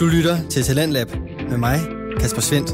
[0.00, 1.10] Du lytter til Talentlab
[1.50, 1.80] med mig,
[2.20, 2.70] Kasper Svendt.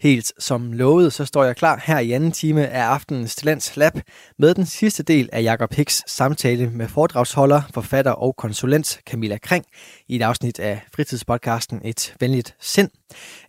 [0.00, 3.92] Helt som lovet, så står jeg klar her i anden time af aftenens Talents Lab
[4.38, 9.64] med den sidste del af Jakob Hicks samtale med foredragsholder, forfatter og konsulent Camilla Kring
[10.08, 12.90] i et afsnit af fritidspodcasten Et Venligt Sind.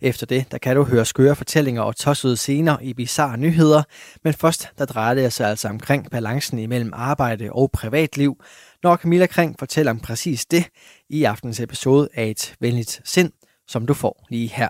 [0.02, 3.82] Efter det, der kan du høre skøre fortællinger og tossede scener i bizarre nyheder,
[4.24, 8.36] men først, der drejer det sig altså omkring balancen imellem arbejde og privatliv,
[8.82, 10.68] når Camilla Kring fortæller om præcis det
[11.10, 13.32] i aftens episode af Et Venligt Sind,
[13.68, 14.68] som du får lige her.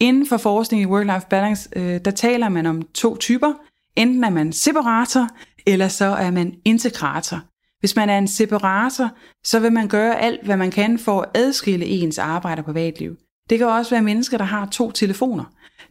[0.00, 3.52] Inden for forskning i work-life balance, øh, der taler man om to typer.
[3.96, 5.28] Enten er man separator,
[5.66, 7.40] eller så er man integrator.
[7.80, 9.10] Hvis man er en separator,
[9.44, 13.16] så vil man gøre alt, hvad man kan for at adskille ens arbejde og privatliv.
[13.50, 15.44] Det kan også være mennesker, der har to telefoner.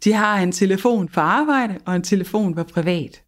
[0.04, 3.24] De har en telefon for arbejde og en telefon for privat.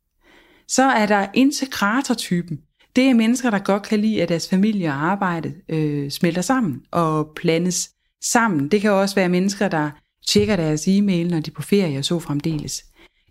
[0.67, 2.59] Så er der integratortypen.
[2.95, 6.81] Det er mennesker, der godt kan lide, at deres familie og arbejde øh, smelter sammen
[6.91, 7.89] og blandes
[8.23, 8.67] sammen.
[8.67, 9.91] Det kan også være mennesker, der
[10.27, 12.85] tjekker deres e-mail, når de er på ferie og så fremdeles.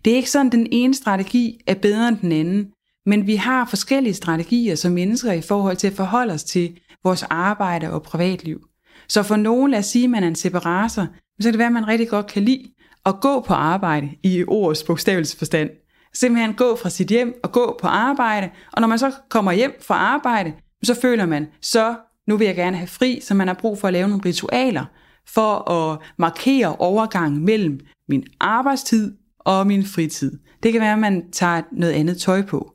[0.05, 2.67] Det er ikke sådan, at den ene strategi er bedre end den anden,
[3.05, 7.23] men vi har forskellige strategier som mennesker i forhold til at forholde os til vores
[7.23, 8.59] arbejde og privatliv.
[9.07, 11.07] Så for nogen, lad os sige, at man er en separator,
[11.39, 12.71] så kan det være, at man rigtig godt kan lide
[13.05, 15.69] at gå på arbejde i ordets bogstavelsesforstand.
[15.69, 15.84] forstand.
[16.19, 19.73] Simpelthen gå fra sit hjem og gå på arbejde, og når man så kommer hjem
[19.81, 21.95] fra arbejde, så føler man, så
[22.27, 24.85] nu vil jeg gerne have fri, så man har brug for at lave nogle ritualer,
[25.27, 30.39] for at markere overgangen mellem min arbejdstid og min fritid.
[30.63, 32.71] Det kan være, at man tager noget andet tøj på.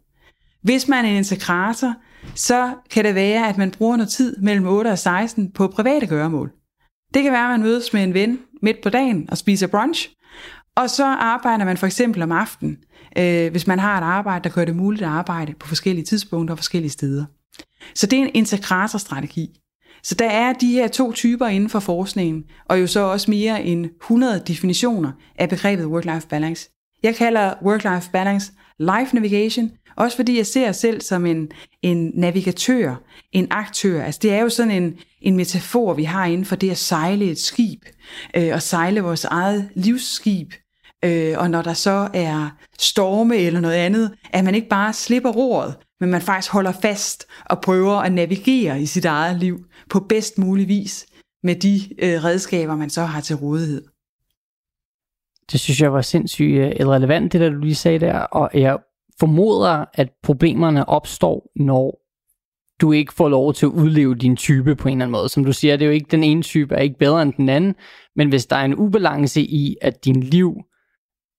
[0.62, 1.94] Hvis man er en integrator,
[2.34, 6.06] så kan det være, at man bruger noget tid mellem 8 og 16 på private
[6.06, 6.52] gøremål.
[7.14, 10.08] Det kan være, at man mødes med en ven midt på dagen og spiser brunch,
[10.76, 12.78] og så arbejder man for eksempel om aftenen,
[13.18, 16.54] øh, hvis man har et arbejde, der gør det muligt at arbejde på forskellige tidspunkter
[16.54, 17.24] og forskellige steder.
[17.94, 19.60] Så det er en integratorstrategi.
[20.02, 23.64] Så der er de her to typer inden for forskningen, og jo så også mere
[23.64, 26.68] end 100 definitioner af begrebet work-life balance.
[27.02, 31.48] Jeg kalder work-life balance life navigation, også fordi jeg ser selv som en,
[31.82, 32.94] en navigatør,
[33.32, 34.02] en aktør.
[34.02, 37.24] Altså det er jo sådan en, en metafor, vi har inden for det at sejle
[37.24, 37.82] et skib,
[38.36, 40.52] øh, og sejle vores eget livsskib.
[41.04, 45.30] Øh, og når der så er storme eller noget andet, at man ikke bare slipper
[45.30, 50.00] roret, men man faktisk holder fast og prøver at navigere i sit eget liv på
[50.00, 51.06] bedst mulig vis
[51.42, 53.84] med de øh, redskaber, man så har til rådighed.
[55.52, 58.50] Det synes jeg var sindssygt øh, eller relevant, det der du lige sagde der, og
[58.54, 58.78] jeg
[59.20, 62.00] formoder, at problemerne opstår, når
[62.80, 65.28] du ikke får lov til at udleve din type på en eller anden måde.
[65.28, 67.48] Som du siger, det er jo ikke den ene type er ikke bedre end den
[67.48, 67.74] anden,
[68.16, 70.54] men hvis der er en ubalance i, at din liv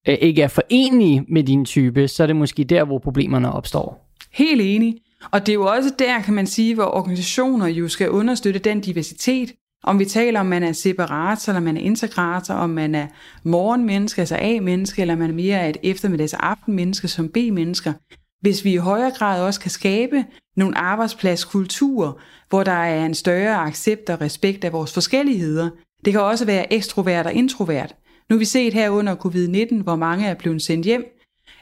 [0.08, 4.08] øh, ikke er forenlige med din type, så er det måske der, hvor problemerne opstår.
[4.32, 4.96] Helt enig.
[5.32, 8.82] Og det er jo også der, kan man sige, hvor organisationer jo skal understøtte den
[8.82, 9.52] diversitet.
[9.84, 13.08] Om vi taler om, man er separator, eller man er integrator, om man er
[13.44, 17.94] morgenmenneske, altså A-menneske, eller man er mere et eftermiddags- og aftenmenneske som B-mennesker.
[18.42, 20.26] Hvis vi i højere grad også kan skabe
[20.58, 22.12] nogle arbejdspladskulturer,
[22.50, 25.70] hvor der er en større accept og respekt af vores forskelligheder.
[26.06, 27.96] Det kan også være ekstrovert og introvert.
[28.32, 31.06] Nu har vi set her under covid-19, hvor mange er blevet sendt hjem,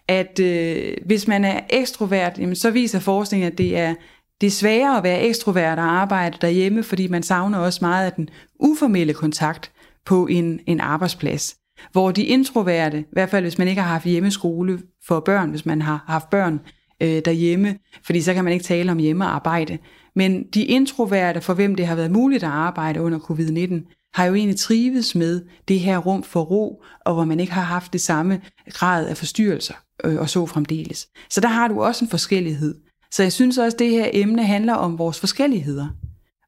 [0.07, 3.95] at øh, hvis man er ekstrovert, jamen, så viser forskningen, at det er,
[4.41, 8.11] det er sværere at være ekstrovert og arbejde derhjemme, fordi man savner også meget af
[8.11, 9.71] den uformelle kontakt
[10.05, 11.55] på en, en arbejdsplads.
[11.91, 15.65] Hvor de introverte, i hvert fald hvis man ikke har haft hjemmeskole for børn, hvis
[15.65, 16.59] man har haft børn
[17.01, 19.77] øh, derhjemme, fordi så kan man ikke tale om hjemmearbejde.
[20.15, 24.33] Men de introverte, for hvem det har været muligt at arbejde under covid-19, har jo
[24.35, 28.01] egentlig trives med det her rum for ro, og hvor man ikke har haft det
[28.01, 31.07] samme grad af forstyrrelser øh, og så fremdeles.
[31.29, 32.75] Så der har du også en forskellighed.
[33.11, 35.87] Så jeg synes også, at det her emne handler om vores forskelligheder,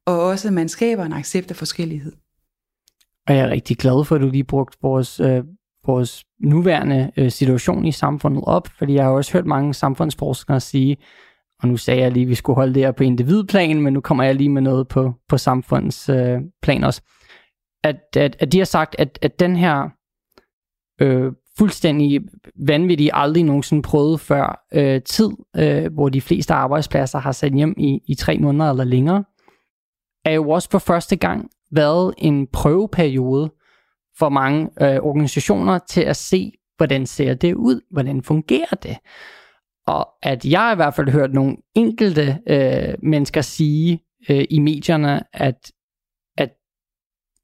[0.05, 2.11] og også at man skaber en accept af forskellighed.
[3.27, 5.43] Og jeg er rigtig glad for, at du lige brugte vores, øh,
[5.85, 10.97] vores nuværende øh, situation i samfundet op, fordi jeg har også hørt mange samfundsforskere sige,
[11.61, 14.01] og nu sagde jeg lige, at vi skulle holde det her på individplan, men nu
[14.01, 17.01] kommer jeg lige med noget på, på samfundsplan øh, også.
[17.83, 19.89] At, at, at de har sagt, at, at den her
[21.01, 22.21] øh, fuldstændig
[22.67, 27.75] vanvittige, aldrig nogensinde prøvet før øh, tid, øh, hvor de fleste arbejdspladser har sat hjem
[27.77, 29.23] i, i tre måneder eller længere,
[30.25, 33.51] er jo også for første gang været en prøveperiode
[34.17, 38.97] for mange øh, organisationer til at se, hvordan ser det ud, hvordan fungerer det.
[39.87, 43.99] Og at jeg i hvert fald hørt nogle enkelte øh, mennesker sige
[44.29, 45.71] øh, i medierne, at, at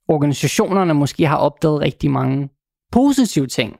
[0.08, 2.48] organisationerne måske har opdaget rigtig mange
[2.92, 3.76] positive ting.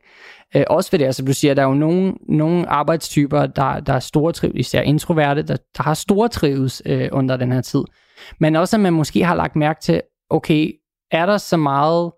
[0.57, 3.93] Øh, også ved det, altså du siger, der er jo nogle, nogle arbejdstyper, der, der
[3.93, 7.85] er store trives, især introverte, der, der har store trives øh, under den her tid.
[8.41, 10.73] Men også, at man måske har lagt mærke til, okay,
[11.11, 12.13] er der så meget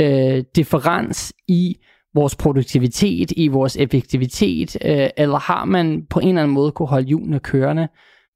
[0.00, 1.76] øh, differens i
[2.14, 6.88] vores produktivitet, i vores effektivitet, øh, eller har man på en eller anden måde kunne
[6.88, 7.88] holde hjulene kørende?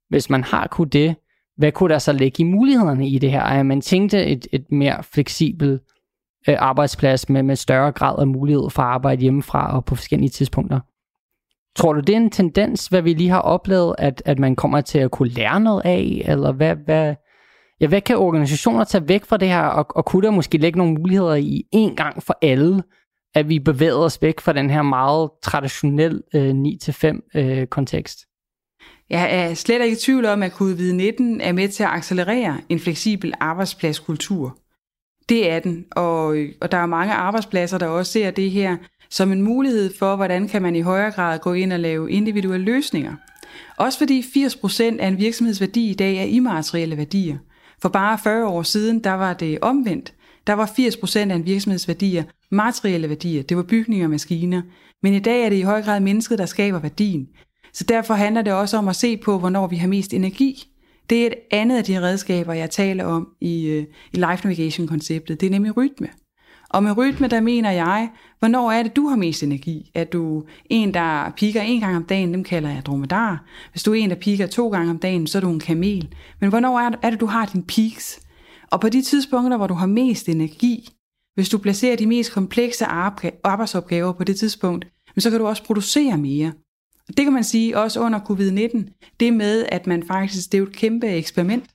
[0.09, 1.15] Hvis man har kunne det,
[1.61, 3.41] hvad kunne der så ligge i mulighederne i det her?
[3.41, 5.81] At man tænkte et, et mere fleksibelt
[6.49, 10.29] øh, arbejdsplads med, med større grad af mulighed for at arbejde hjemmefra og på forskellige
[10.29, 10.79] tidspunkter.
[11.75, 14.81] Tror du, det er en tendens, hvad vi lige har oplevet, at, at man kommer
[14.81, 17.15] til at kunne lære noget af, eller hvad, hvad,
[17.81, 20.77] ja, hvad kan organisationer tage væk fra det her, og, og kunne der måske lægge
[20.77, 22.83] nogle muligheder i en gang for alle,
[23.35, 28.19] at vi bevæger os væk fra den her meget traditionel øh, 9-5 øh, kontekst?
[29.11, 32.79] Jeg er slet ikke i tvivl om, at covid-19 er med til at accelerere en
[32.79, 34.57] fleksibel arbejdspladskultur.
[35.29, 38.77] Det er den, og, og der er mange arbejdspladser, der også ser det her
[39.09, 42.65] som en mulighed for, hvordan kan man i højere grad gå ind og lave individuelle
[42.65, 43.15] løsninger.
[43.77, 47.37] Også fordi 80% af en virksomhedsværdi i dag er immaterielle værdier.
[47.81, 50.13] For bare 40 år siden, der var det omvendt.
[50.47, 53.43] Der var 80% af en virksomhedsværdier materielle værdier.
[53.43, 54.61] Det var bygninger og maskiner.
[55.03, 57.27] Men i dag er det i høj grad mennesket, der skaber værdien.
[57.73, 60.67] Så derfor handler det også om at se på, hvornår vi har mest energi.
[61.09, 65.41] Det er et andet af de redskaber, jeg taler om i, øh, i Life Navigation-konceptet.
[65.41, 66.07] Det er nemlig rytme.
[66.69, 68.09] Og med rytme, der mener jeg,
[68.39, 69.91] hvornår er det, du har mest energi?
[69.95, 73.45] Er du en, der piker en gang om dagen, dem kalder jeg dromedar.
[73.71, 76.15] Hvis du er en, der piker to gange om dagen, så er du en kamel.
[76.39, 78.19] Men hvornår er det, er det du har din peaks?
[78.71, 80.89] Og på de tidspunkter, hvor du har mest energi,
[81.35, 82.85] hvis du placerer de mest komplekse
[83.43, 84.87] arbejdsopgaver på det tidspunkt,
[85.17, 86.51] så kan du også producere mere.
[87.17, 89.13] Det kan man sige også under covid-19.
[89.19, 91.65] Det med, at man faktisk, det er jo et kæmpe eksperiment.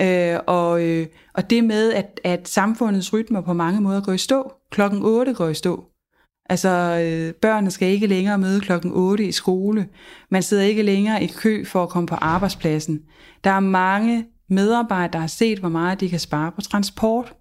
[0.00, 4.18] Øh, og, øh, og det med, at, at samfundets rytmer på mange måder går i
[4.18, 4.52] stå.
[4.70, 5.84] Klokken 8 går i stå.
[6.50, 9.88] Altså, øh, børnene skal ikke længere møde klokken 8 i skole.
[10.30, 13.00] Man sidder ikke længere i kø for at komme på arbejdspladsen.
[13.44, 17.34] Der er mange medarbejdere, der har set, hvor meget de kan spare på transport.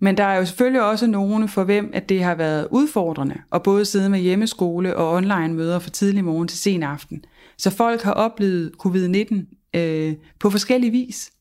[0.00, 3.62] Men der er jo selvfølgelig også nogen for hvem, at det har været udfordrende at
[3.62, 7.24] både sidde med hjemmeskole og online møder fra tidlig morgen til sen aften.
[7.58, 9.34] Så folk har oplevet covid-19
[9.78, 11.32] øh, på forskellige vis.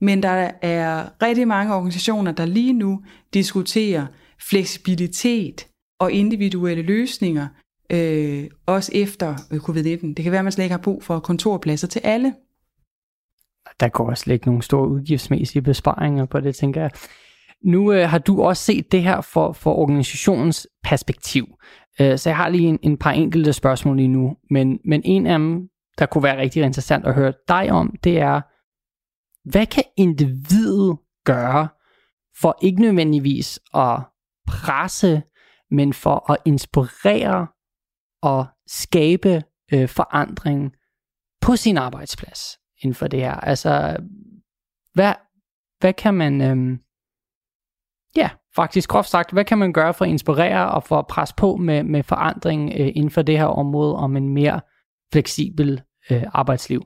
[0.00, 3.02] Men der er rigtig mange organisationer, der lige nu
[3.34, 4.06] diskuterer
[4.48, 5.66] fleksibilitet
[6.00, 7.48] og individuelle løsninger,
[7.92, 10.06] øh, også efter øh, covid-19.
[10.06, 12.34] Det kan være, at man slet ikke har brug for kontorpladser til alle.
[13.80, 16.90] Der går også ikke nogle store udgiftsmæssige besparinger på det, tænker jeg.
[17.64, 21.46] Nu øh, har du også set det her for, for organisationens perspektiv.
[22.00, 25.26] Øh, så jeg har lige en, en par enkelte spørgsmål lige nu, men, men en
[25.26, 25.68] af dem,
[25.98, 28.40] der kunne være rigtig interessant at høre dig om, det er,
[29.50, 31.68] hvad kan individet gøre
[32.40, 34.00] for ikke nødvendigvis at
[34.46, 35.22] presse,
[35.70, 37.46] men for at inspirere
[38.22, 40.72] og skabe øh, forandring
[41.40, 43.34] på sin arbejdsplads inden for det her?
[43.34, 43.96] Altså,
[44.94, 45.14] hvad,
[45.80, 46.40] hvad kan man...
[46.40, 46.78] Øh,
[48.56, 51.56] faktisk groft sagt, hvad kan man gøre for at inspirere og for at presse på
[51.56, 54.60] med, med forandring øh, inden for det her område om en mere
[55.12, 56.82] fleksibel øh, arbejdsliv?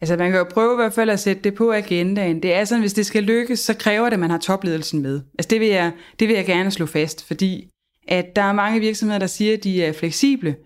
[0.00, 2.42] Altså man kan jo prøve i hvert fald at sætte det på agendaen.
[2.42, 5.20] Det er sådan, hvis det skal lykkes, så kræver det, at man har topledelsen med.
[5.38, 7.70] Altså det vil jeg, det vil jeg gerne slå fast, fordi
[8.08, 10.56] at der er mange virksomheder, der siger, at de er fleksible.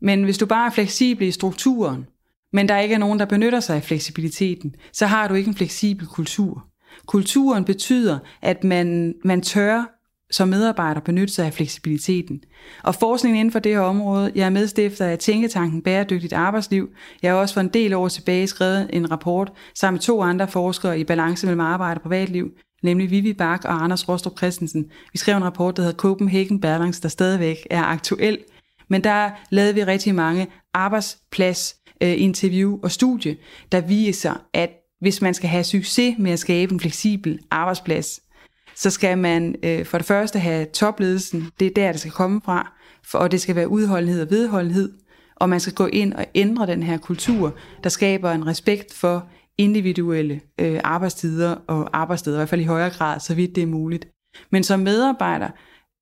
[0.00, 2.06] Men hvis du bare er fleksibel i strukturen,
[2.52, 5.54] men der ikke er nogen, der benytter sig af fleksibiliteten, så har du ikke en
[5.54, 6.66] fleksibel kultur.
[7.06, 9.94] Kulturen betyder, at man, man tør
[10.30, 12.40] som medarbejder benytte sig af fleksibiliteten.
[12.82, 16.88] Og forskningen inden for det her område, jeg er medstifter af Tænketanken Bæredygtigt Arbejdsliv.
[17.22, 20.48] Jeg har også for en del år tilbage skrevet en rapport sammen med to andre
[20.48, 22.50] forskere i balance mellem arbejde og privatliv,
[22.82, 24.84] nemlig Vivi Bak og Anders Rostrup Christensen.
[25.12, 28.38] Vi skrev en rapport, der hedder Copenhagen Balance, der stadigvæk er aktuel.
[28.88, 33.36] Men der lavede vi rigtig mange arbejdsplads øh, interview og studie,
[33.72, 34.70] der viser, at
[35.00, 38.20] hvis man skal have succes med at skabe en fleksibel arbejdsplads,
[38.74, 42.40] så skal man øh, for det første have topledelsen, det er der, det skal komme
[42.44, 42.72] fra,
[43.04, 44.92] for, og det skal være udholdenhed og vedholdenhed,
[45.36, 49.28] og man skal gå ind og ændre den her kultur, der skaber en respekt for
[49.58, 53.66] individuelle øh, arbejdstider og arbejdssteder, i hvert fald i højere grad, så vidt det er
[53.66, 54.08] muligt.
[54.50, 55.48] Men som medarbejder,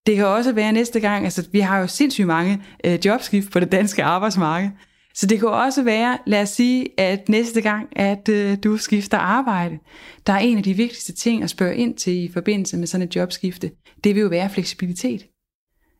[0.06, 3.60] det kan også være næste gang, altså vi har jo sindssygt mange øh, jobskift på
[3.60, 4.70] det danske arbejdsmarked,
[5.14, 9.18] så det kan også være, lad os sige, at næste gang, at øh, du skifter
[9.18, 9.78] arbejde,
[10.26, 13.06] der er en af de vigtigste ting at spørge ind til i forbindelse med sådan
[13.06, 13.70] et jobskifte,
[14.04, 15.26] det vil jo være fleksibilitet.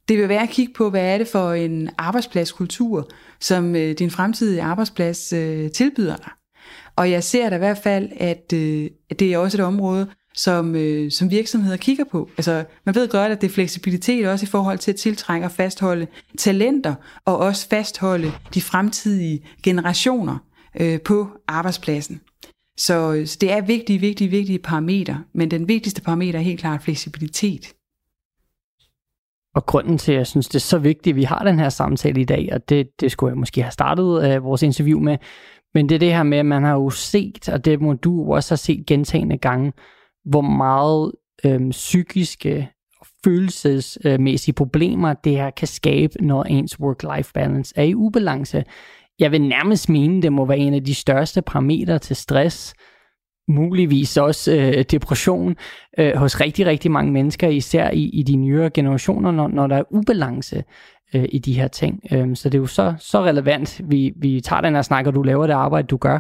[0.09, 4.11] Det vil være at kigge på, hvad er det for en arbejdspladskultur, som øh, din
[4.11, 6.31] fremtidige arbejdsplads øh, tilbyder dig.
[6.97, 10.09] Og jeg ser da i hvert fald, at, øh, at det er også et område,
[10.35, 12.31] som, øh, som virksomheder kigger på.
[12.37, 15.53] Altså, man ved godt, at det er fleksibilitet også i forhold til at tiltrække og
[15.53, 16.07] fastholde
[16.39, 20.39] talenter, og også fastholde de fremtidige generationer.
[20.81, 22.21] øh, på arbejdspladsen.
[22.79, 26.83] Så, så det er vigtige, vigtige, vigtige parametre, men den vigtigste parameter er helt klart
[26.83, 27.75] fleksibilitet.
[29.55, 31.69] Og grunden til, at jeg synes, det er så vigtigt, at vi har den her
[31.69, 35.19] samtale i dag, og det, det skulle jeg måske have startet øh, vores interview med,
[35.75, 38.35] men det er det her med, at man har jo set, og det må du
[38.35, 39.73] også have set gentagende gange,
[40.25, 41.13] hvor meget
[41.45, 42.69] øhm, psykiske
[43.01, 48.65] og følelsesmæssige problemer det her kan skabe, når ens work-life balance er i ubalance.
[49.19, 52.75] Jeg vil nærmest mene, det må være en af de største parametre til stress,
[53.49, 55.57] muligvis også øh, depression
[55.99, 59.77] øh, hos rigtig, rigtig mange mennesker, især i, i de nyere generationer, når, når der
[59.77, 60.65] er ubalance
[61.15, 62.01] øh, i de her ting.
[62.13, 65.15] Øh, så det er jo så, så relevant, vi, vi tager den her snak, og
[65.15, 66.19] du laver det arbejde, du gør.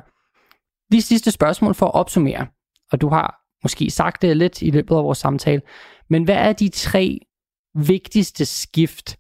[0.92, 2.46] De sidste spørgsmål for at opsummere,
[2.92, 5.62] og du har måske sagt det lidt i løbet af vores samtale,
[6.10, 7.18] men hvad er de tre
[7.74, 9.18] vigtigste skift,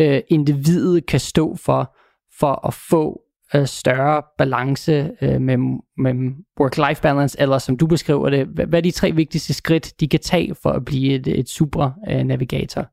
[0.00, 1.96] øh, individet kan stå for,
[2.38, 3.22] for at få
[3.54, 5.58] øh, større balance øh, med,
[5.98, 6.12] med
[6.60, 10.08] work-life balance, eller som du beskriver det, hvad, hvad er de tre vigtigste skridt, de
[10.08, 12.86] kan tage for at blive et, et super øh, navigator?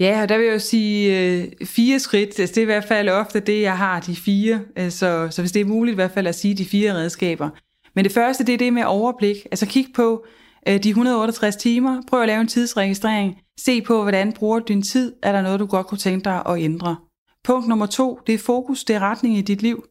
[0.00, 2.40] Ja, og der vil jeg jo sige øh, fire skridt.
[2.40, 4.60] Altså, det er i hvert fald ofte det, jeg har, de fire.
[4.78, 7.50] Øh, så, så hvis det er muligt i hvert fald at sige de fire redskaber.
[7.94, 9.36] Men det første, det er det med overblik.
[9.50, 10.26] Altså kig på
[10.68, 12.02] øh, de 168 timer.
[12.08, 13.38] Prøv at lave en tidsregistrering.
[13.60, 15.12] Se på, hvordan bruger du din tid.
[15.22, 16.96] Er der noget, du godt kunne tænke dig at ændre?
[17.44, 19.84] Punkt nummer to, det er fokus, det er retning i dit liv.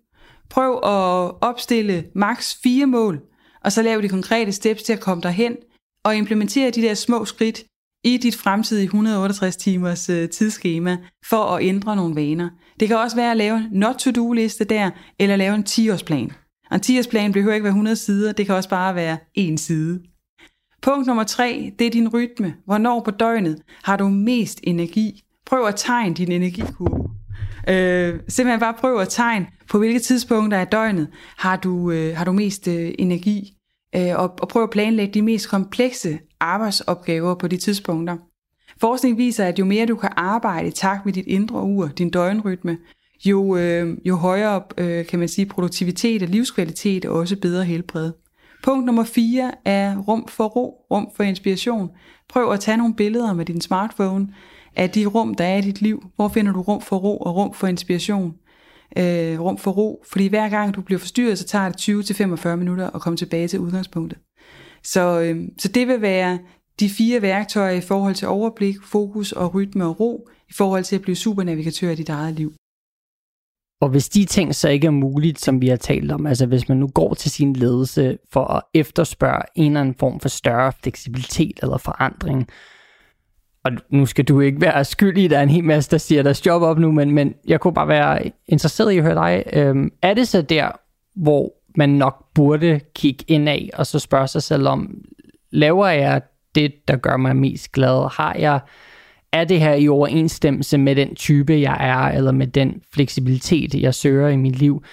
[0.50, 3.22] Prøv at opstille maks fire mål,
[3.64, 5.56] og så lav de konkrete steps til at komme derhen,
[6.06, 7.64] og implementere de der små skridt
[8.04, 12.50] i dit fremtidige 168 timers øh, tidsskema for at ændre nogle vaner.
[12.80, 16.43] Det kan også være at lave en not-to-do-liste der, eller lave en 10-årsplan.
[16.70, 19.58] Og en 10 plan behøver ikke være 100 sider, det kan også bare være en
[19.58, 20.02] side.
[20.82, 22.56] Punkt nummer tre, det er din rytme.
[22.66, 25.24] Hvornår på døgnet har du mest energi?
[25.46, 27.10] Prøv at tegne din energikurve.
[27.70, 32.26] Øh, simpelthen bare prøv at tegne, på hvilke tidspunkter af døgnet har du, øh, har
[32.26, 33.58] du mest øh, energi.
[33.96, 38.18] Øh, og, og prøv at planlægge de mest komplekse arbejdsopgaver på de tidspunkter.
[38.82, 42.10] Forskning viser, at jo mere du kan arbejde i takt med dit indre ur, din
[42.10, 42.78] døgnrytme,
[43.26, 48.12] jo, øh, jo højere øh, kan man sige produktivitet og livskvalitet og også bedre helbred.
[48.64, 51.90] Punkt nummer 4 er rum for ro, rum for inspiration.
[52.30, 54.28] Prøv at tage nogle billeder med din smartphone
[54.76, 56.04] af de rum, der er i dit liv.
[56.16, 58.34] Hvor finder du rum for ro og rum for inspiration?
[58.98, 62.90] Øh, rum for ro, fordi hver gang du bliver forstyrret, så tager det 20-45 minutter
[62.90, 64.20] at komme tilbage til udgangspunktet.
[64.84, 66.40] Så, øh, så det vil være
[66.80, 70.96] de fire værktøjer i forhold til overblik, fokus og rytme og ro, i forhold til
[70.96, 72.54] at blive supernavigatør i dit eget liv.
[73.84, 76.70] Og hvis de ting så ikke er muligt, som vi har talt om, altså hvis
[76.70, 80.72] man nu går til sin ledelse for at efterspørge en eller anden form for større
[80.84, 82.48] fleksibilitet eller forandring,
[83.64, 86.46] og nu skal du ikke være skyldig, der er en hel masse, der siger deres
[86.46, 89.44] job op nu, men, men jeg kunne bare være interesseret i at høre dig.
[89.54, 90.72] Øhm, er det så der,
[91.16, 94.96] hvor man nok burde kigge ind af, og så spørge sig selv om,
[95.52, 96.22] laver jeg
[96.56, 98.10] det, der gør mig mest glad?
[98.12, 98.60] Har jeg,
[99.34, 103.94] er det her i overensstemmelse med den type, jeg er, eller med den fleksibilitet, jeg
[103.94, 104.84] søger i mit liv?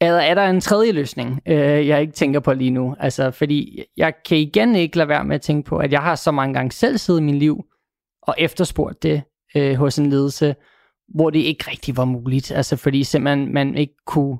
[0.00, 2.96] Eller er der en tredje løsning, øh, jeg ikke tænker på lige nu?
[3.00, 6.14] Altså, fordi jeg kan igen ikke lade være med at tænke på, at jeg har
[6.14, 7.64] så mange gange selv siddet i mit liv
[8.22, 9.22] og efterspurgt det
[9.56, 10.54] øh, hos en ledelse,
[11.14, 12.50] hvor det ikke rigtig var muligt.
[12.50, 14.38] Altså, fordi simpelthen man ikke kunne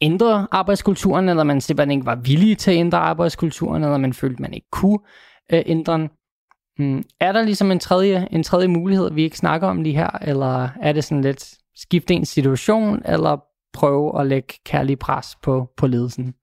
[0.00, 4.42] ændre arbejdskulturen, eller man simpelthen ikke var villig til at ændre arbejdskulturen, eller man følte,
[4.42, 4.98] man ikke kunne
[5.52, 6.08] øh, ændre den.
[6.78, 7.02] Hmm.
[7.20, 10.68] Er der ligesom en tredje, en tredje mulighed, vi ikke snakker om lige her, eller
[10.82, 15.86] er det sådan lidt skifte en situation, eller prøve at lægge kærlig pres på, på
[15.86, 16.34] ledelsen?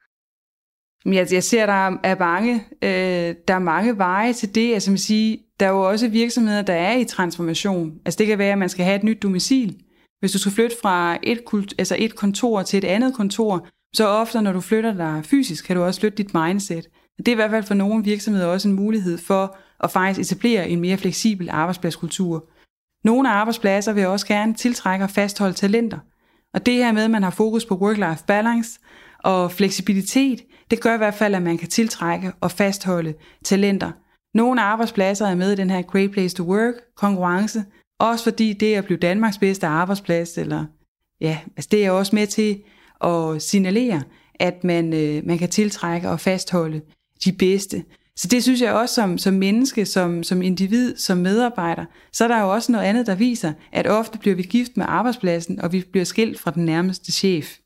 [1.06, 4.74] Jeg, jeg ser, der er mange, øh, der er mange veje til det.
[4.74, 7.94] Altså man siger, der er jo også virksomheder, der er i transformation.
[8.06, 9.80] Altså det kan være, at man skal have et nyt domicil.
[10.20, 14.08] Hvis du skal flytte fra et, kult, altså et kontor til et andet kontor, så
[14.08, 16.90] ofte, når du flytter dig fysisk, kan du også flytte dit mindset.
[17.17, 20.70] Det er i hvert fald for nogle virksomheder også en mulighed for at faktisk etablere
[20.70, 22.50] en mere fleksibel arbejdspladskultur.
[23.03, 26.00] Nogle arbejdspladser vil også gerne tiltrække og fastholde talenter.
[26.53, 28.79] Og det her med, at man har fokus på work-life balance
[29.20, 30.41] og fleksibilitet,
[30.72, 33.91] det gør i hvert fald, at man kan tiltrække og fastholde talenter.
[34.34, 37.63] Nogle arbejdspladser er med i den her Great Place to Work konkurrence,
[38.00, 40.65] også fordi det at blive Danmarks bedste arbejdsplads, eller
[41.22, 42.63] ja, altså det er også med til
[43.03, 44.03] at signalere,
[44.36, 46.82] at man, øh, man kan tiltrække og fastholde
[47.25, 47.84] de bedste.
[48.15, 52.27] Så det synes jeg også som, som menneske, som, som individ, som medarbejder, så er
[52.27, 55.72] der jo også noget andet, der viser, at ofte bliver vi gift med arbejdspladsen, og
[55.72, 57.58] vi bliver skilt fra den nærmeste chef.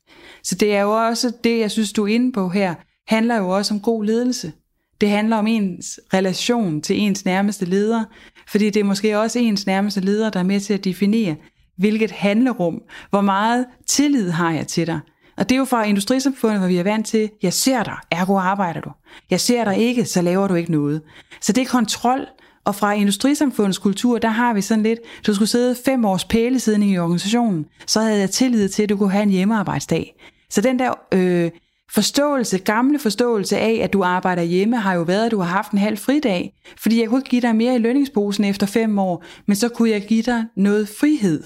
[0.42, 2.74] Så det er jo også det, jeg synes, du er inde på her,
[3.06, 4.52] handler jo også om god ledelse.
[5.00, 8.04] Det handler om ens relation til ens nærmeste leder,
[8.48, 11.36] fordi det er måske også ens nærmeste leder, der er med til at definere,
[11.76, 15.00] hvilket handlerum, hvor meget tillid har jeg til dig.
[15.38, 18.38] Og det er jo fra industrisamfundet, hvor vi er vant til, jeg ser dig, ergo
[18.38, 18.90] arbejder du.
[19.30, 21.02] Jeg ser dig ikke, så laver du ikke noget.
[21.40, 22.26] Så det er kontrol,
[22.64, 26.90] og fra industrisamfundets kultur, der har vi sådan lidt, du skulle sidde fem års pælesidning
[26.92, 30.14] i organisationen, så havde jeg tillid til, at du kunne have en hjemmearbejdsdag.
[30.50, 31.50] Så den der øh,
[31.90, 35.72] forståelse, gamle forståelse af, at du arbejder hjemme, har jo været, at du har haft
[35.72, 36.54] en halv fridag.
[36.76, 39.90] Fordi jeg kunne ikke give dig mere i lønningsposen efter fem år, men så kunne
[39.90, 41.44] jeg give dig noget frihed.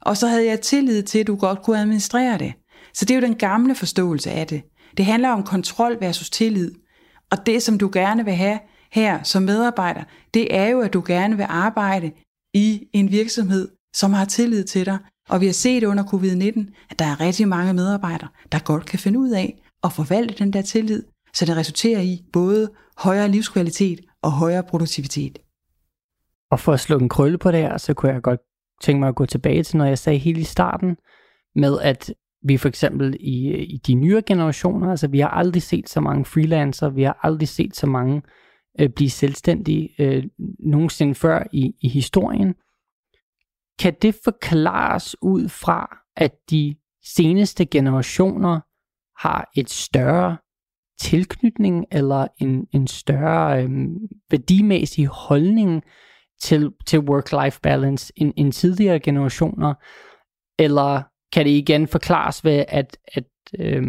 [0.00, 2.52] Og så havde jeg tillid til, at du godt kunne administrere det.
[2.94, 4.62] Så det er jo den gamle forståelse af det.
[4.96, 6.72] Det handler om kontrol versus tillid.
[7.30, 8.58] Og det, som du gerne vil have
[8.92, 10.02] her som medarbejder,
[10.34, 12.12] det er jo, at du gerne vil arbejde
[12.54, 14.98] i en virksomhed, som har tillid til dig.
[15.28, 18.98] Og vi har set under covid-19, at der er rigtig mange medarbejdere, der godt kan
[18.98, 21.02] finde ud af at forvalte den der tillid,
[21.34, 25.38] så det resulterer i både højere livskvalitet og højere produktivitet.
[26.50, 28.40] Og for at slå en krølle på det her, så kunne jeg godt
[28.82, 30.96] tænke mig at gå tilbage til noget, jeg sagde helt i starten,
[31.54, 35.88] med at vi for eksempel i, i de nyere generationer, altså vi har aldrig set
[35.88, 38.22] så mange freelancer, vi har aldrig set så mange
[38.80, 40.24] øh, blive selvstændige øh,
[40.58, 42.54] nogensinde før i, i historien.
[43.78, 48.60] Kan det forklares ud fra, at de seneste generationer
[49.26, 50.36] har et større
[51.00, 53.70] tilknytning eller en, en større øh,
[54.30, 55.82] værdimæssig holdning
[56.40, 59.74] til, til work-life balance end, end tidligere generationer?
[60.58, 61.02] Eller
[61.34, 63.24] kan det igen forklares ved, at, at
[63.58, 63.82] øh,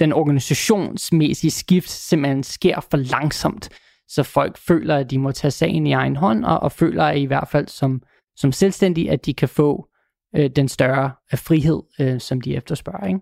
[0.00, 3.68] den organisationsmæssige skift simpelthen sker for langsomt,
[4.08, 7.18] så folk føler, at de må tage sagen i egen hånd, og, og føler at
[7.18, 8.02] i hvert fald som,
[8.36, 9.88] som selvstændige, at de kan få
[10.36, 13.06] øh, den større øh, frihed, øh, som de efterspørger.
[13.06, 13.20] Ikke?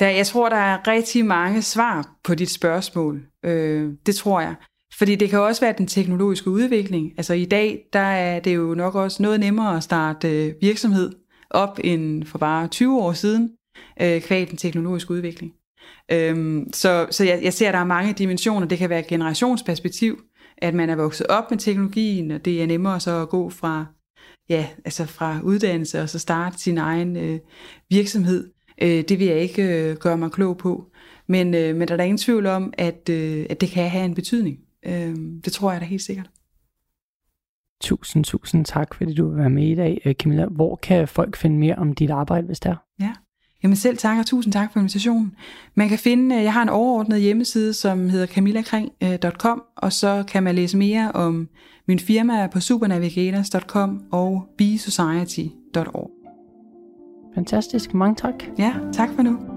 [0.00, 3.22] Der, jeg tror, der er rigtig mange svar på dit spørgsmål.
[3.44, 4.54] Øh, det tror jeg.
[4.98, 7.12] Fordi det kan også være den teknologiske udvikling.
[7.16, 11.12] Altså i dag, der er det jo nok også noget nemmere at starte øh, virksomhed
[11.54, 13.50] op end for bare 20 år siden,
[14.02, 15.52] øh, kvæg den teknologiske udvikling.
[16.12, 18.66] Øhm, så så jeg, jeg ser, at der er mange dimensioner.
[18.66, 20.22] Det kan være et generationsperspektiv,
[20.58, 23.86] at man er vokset op med teknologien, og det er nemmere så at gå fra,
[24.48, 27.38] ja, altså fra uddannelse og så starte sin egen øh,
[27.90, 28.50] virksomhed.
[28.82, 30.90] Øh, det vil jeg ikke øh, gøre mig klog på.
[31.26, 34.04] Men, øh, men der er der ingen tvivl om, at, øh, at det kan have
[34.04, 34.58] en betydning.
[34.86, 36.30] Øh, det tror jeg da helt sikkert.
[37.80, 40.46] Tusind, tusind tak, fordi du vil være med i dag, øh, Camilla.
[40.46, 42.76] Hvor kan folk finde mere om dit arbejde, hvis det er?
[43.00, 43.12] Ja,
[43.64, 45.34] Jamen selv tak, og tusind tak for invitationen.
[45.74, 50.42] Man kan finde, øh, jeg har en overordnet hjemmeside, som hedder camillakring.com, og så kan
[50.42, 51.48] man læse mere om
[51.88, 56.10] min firma på supernavigators.com og besociety.org.
[57.34, 58.34] Fantastisk, mange tak.
[58.58, 59.53] Ja, tak for nu.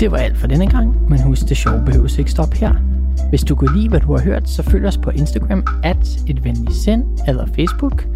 [0.00, 2.74] Det var alt for denne gang, men husk, det sjove behøves ikke stoppe her.
[3.28, 6.68] Hvis du kunne lide, hvad du har hørt, så følg os på Instagram at et
[6.70, 8.06] sind eller Facebook.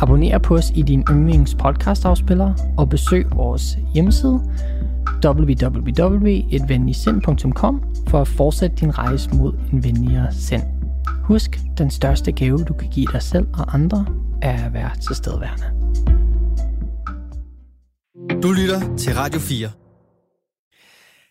[0.00, 4.40] Abonner på os i din yndlings podcastafspiller og besøg vores hjemmeside
[5.24, 10.62] www.etvenligsind.com for at fortsætte din rejse mod en venligere sind.
[11.22, 14.06] Husk, den største gave, du kan give dig selv og andre,
[14.42, 15.64] er at være tilstedeværende.
[18.42, 19.68] Du lytter til Radio 4.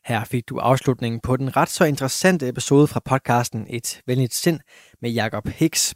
[0.07, 4.59] Her fik du afslutningen på den ret så interessante episode fra podcasten Et Venligt Sind
[5.01, 5.93] med Jakob Hicks.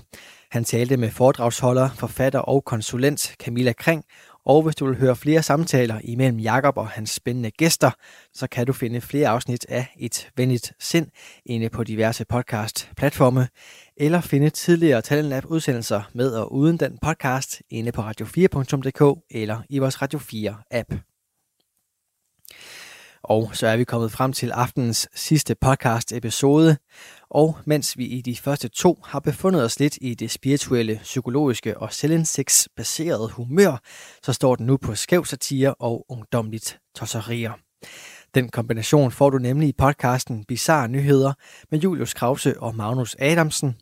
[0.52, 4.04] Han talte med foredragsholder, forfatter og konsulent Camilla Kring,
[4.46, 7.92] og hvis du vil høre flere samtaler imellem Jakob og hans spændende gæster,
[8.34, 11.08] så kan du finde flere afsnit af Et Venligt Sind
[11.46, 13.48] inde på diverse podcast-platforme,
[13.98, 19.80] eller finde tidligere Talentlab udsendelser med og uden den podcast inde på radio4.dk eller i
[19.80, 21.11] vores Radio 4-app.
[23.24, 26.78] Og så er vi kommet frem til aftenens sidste podcast episode.
[27.30, 31.78] Og mens vi i de første to har befundet os lidt i det spirituelle, psykologiske
[31.78, 33.82] og selvindsigtsbaserede humør,
[34.24, 37.54] så står den nu på skæv satire og ungdomligt tosserier.
[38.36, 41.34] Den kombination får du nemlig i podcasten Bizarre Nyheder
[41.72, 43.76] med Julius Krause og Magnus Adamsen.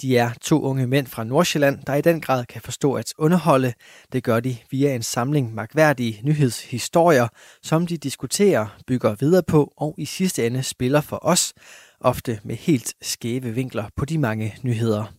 [0.00, 3.72] De er to unge mænd fra Nordsjælland, der i den grad kan forstå at underholde.
[4.12, 7.28] Det gør de via en samling magværdige nyhedshistorier,
[7.62, 11.54] som de diskuterer, bygger videre på og i sidste ende spiller for os,
[12.00, 15.12] ofte med helt skæve vinkler på de mange nyheder.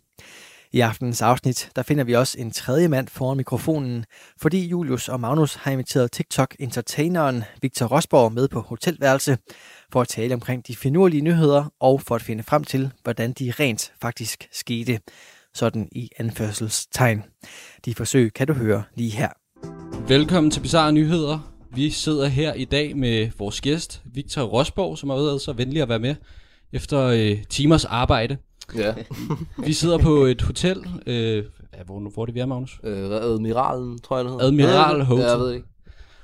[0.71, 4.05] I aftenens afsnit, der finder vi også en tredje mand foran mikrofonen,
[4.41, 9.37] fordi Julius og Magnus har inviteret TikTok-entertaineren Victor Rosborg med på hotelværelse
[9.91, 13.53] for at tale omkring de finurlige nyheder og for at finde frem til, hvordan de
[13.59, 14.99] rent faktisk skete,
[15.53, 17.23] sådan i anførselstegn.
[17.85, 19.29] De forsøg kan du høre lige her.
[20.07, 21.53] Velkommen til Bizarre Nyheder.
[21.71, 25.81] Vi sidder her i dag med vores gæst, Victor Rosborg, som har været så venlig
[25.81, 26.15] at være med
[26.73, 28.37] efter øh, timers arbejde.
[28.75, 28.93] Ja.
[29.65, 31.43] Vi sidder på et hotel, øh,
[31.77, 32.79] Ja, hvor, hvor er det, vi er, Magnus?
[32.83, 34.45] Øh, Admiralen, tror jeg, det hedder.
[34.47, 35.25] Admiral Ja, Hotel.
[35.25, 35.67] jeg ved ikke.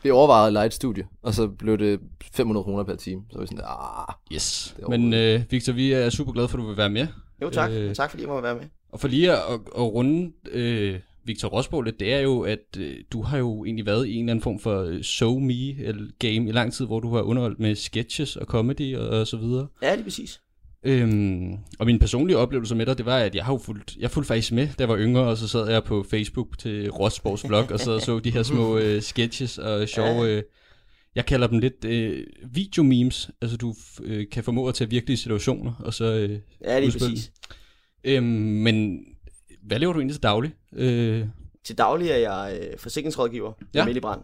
[0.04, 2.00] Vi overvejede at lege et studie, og så blev det
[2.34, 3.22] 500 kroner per time.
[3.30, 4.76] Så var vi sådan, ah, Yes.
[4.89, 7.08] Men øh, Victor, vi er super glade for, at du vil være med.
[7.42, 7.96] Jo tak, Øh.
[7.96, 8.63] tak fordi jeg må være med.
[8.92, 12.78] Og for lige at, at, at runde øh, Victor Rosbo lidt, det er jo, at
[12.80, 15.84] øh, du har jo egentlig været i en eller anden form for øh, show me
[15.84, 19.28] eller game i lang tid, hvor du har underholdt med sketches og comedy og, og
[19.28, 19.68] så videre.
[19.82, 20.42] Ja, det er præcis.
[20.86, 24.12] Øhm, og min personlige oplevelse med dig, det var, at jeg har jo fulgt, jeg
[24.12, 27.48] fulgte faktisk med, da jeg var yngre, og så sad jeg på Facebook til Rosborgs
[27.48, 30.43] vlog, og så så de her små øh, sketches og sjove, øh,
[31.15, 35.74] jeg kalder dem lidt øh, videomemes, altså du øh, kan formå at tage virkelige situationer,
[35.80, 37.32] og så øh, Ja, det er præcis.
[38.04, 39.06] Øhm, men
[39.63, 40.52] hvad laver du egentlig til daglig?
[40.76, 41.26] Øh,
[41.63, 43.88] Til daglig er jeg øh, forsikringsrådgiver ja.
[43.88, 44.22] i Brand.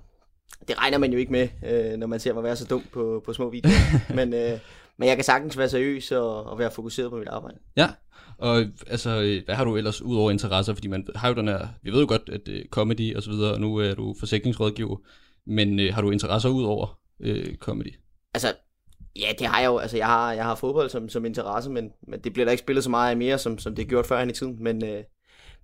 [0.67, 3.21] Det regner man jo ikke med, øh, når man ser mig være så dum på,
[3.25, 4.13] på små videoer.
[4.15, 4.59] men, øh,
[4.99, 7.57] men jeg kan sagtens være seriøs og, og være fokuseret på mit arbejde.
[7.77, 7.89] ja,
[8.37, 10.73] og altså, øh, hvad har du ellers ud over interesser?
[10.73, 13.29] Fordi man har jo den her, vi ved jo godt, at øh, comedy og så
[13.29, 14.97] videre, og nu er du forsikringsrådgiver,
[15.45, 17.95] men øh, har du interesser ud over øh, comedy?
[18.33, 18.53] Altså,
[19.15, 19.77] ja, det har jeg jo.
[19.77, 22.61] Altså, jeg har, jeg har fodbold som, som interesse, men, men det bliver der ikke
[22.61, 24.63] spillet så meget af mere, som, som det er gjort før i tiden.
[24.63, 25.03] Men, øh,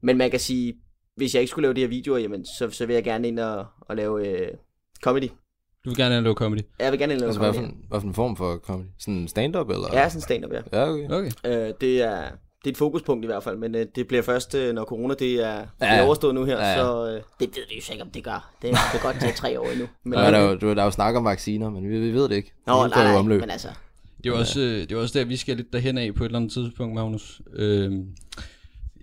[0.01, 0.73] men man kan sige,
[1.15, 3.39] hvis jeg ikke skulle lave de her videoer, jamen, så, så vil jeg gerne ind
[3.39, 4.51] og, og lave øh,
[5.03, 5.29] comedy.
[5.85, 6.59] Du vil gerne lave comedy?
[6.79, 7.71] Jeg vil gerne lave altså hvad for, comedy.
[7.73, 8.85] en, hvad for en form for comedy?
[8.99, 9.87] Sådan stand-up, eller?
[9.93, 10.59] Ja, sådan stand-up, ja.
[10.79, 11.09] Ja, okay.
[11.09, 11.31] Okay.
[11.67, 12.21] Øh, det er
[12.63, 15.13] det er et fokuspunkt i hvert fald, men øh, det bliver først, øh, når corona
[15.19, 15.95] det er, det Ja.
[15.95, 16.75] er overstået nu her, Ja, ja.
[16.77, 18.51] så øh, det ved vi jo sikkert, om det gør.
[18.61, 19.85] Det, det kan godt tage tre år endnu.
[20.03, 22.11] Men, Men, der, er jo, du, der er jo snak om vacciner, men vi, vi
[22.13, 22.51] ved det ikke.
[22.67, 23.39] Nå, Det nej, nej, omløb.
[23.41, 23.67] men altså,
[24.23, 26.27] Det er også, øh, det er også der, vi skal lidt derhen af på et
[26.27, 27.41] eller andet tidspunkt, Magnus.
[27.55, 27.91] Øh,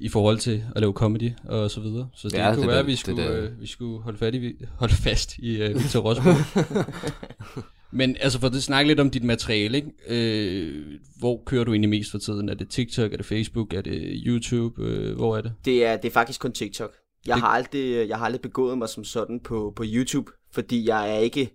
[0.02, 2.08] I forhold til at lave comedy og så videre.
[2.14, 4.02] Så det Ja, kunne det være, er- at vi det skulle, er- øh, vi skulle
[4.02, 6.30] holde, fat i, holde fast i øh, Victor Rosbo.
[7.94, 9.90] Men altså for at snakke lidt om dit materiale, ikke?
[10.08, 10.84] Øh,
[11.18, 12.48] hvor kører du egentlig mest for tiden?
[12.48, 14.82] Er det TikTok, er det Facebook, er det YouTube?
[14.82, 15.52] Øh, hvor er det?
[15.64, 16.90] det er, det er faktisk kun TikTok.
[17.26, 20.88] Jeg Det- har, aldrig, jeg har aldrig begået mig som sådan på, på YouTube, fordi
[20.88, 21.50] jeg er ikke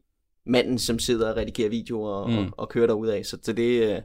[0.45, 2.38] manden, som sidder og redigerer videoer og, Mm.
[2.38, 3.25] og, og kører derud af.
[3.25, 4.01] Så, så det, øh, det har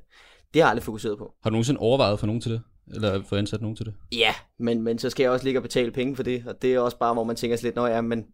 [0.55, 1.33] jeg aldrig fokuseret på.
[1.42, 2.61] Har du nogensinde overvejet for nogen til det?
[2.95, 3.95] Eller få ansat nogen til det?
[4.12, 6.75] Ja, men, men så skal jeg også ligge og betale penge for det, og det
[6.75, 8.25] er også bare, hvor man tænker sig lidt, nå ja, men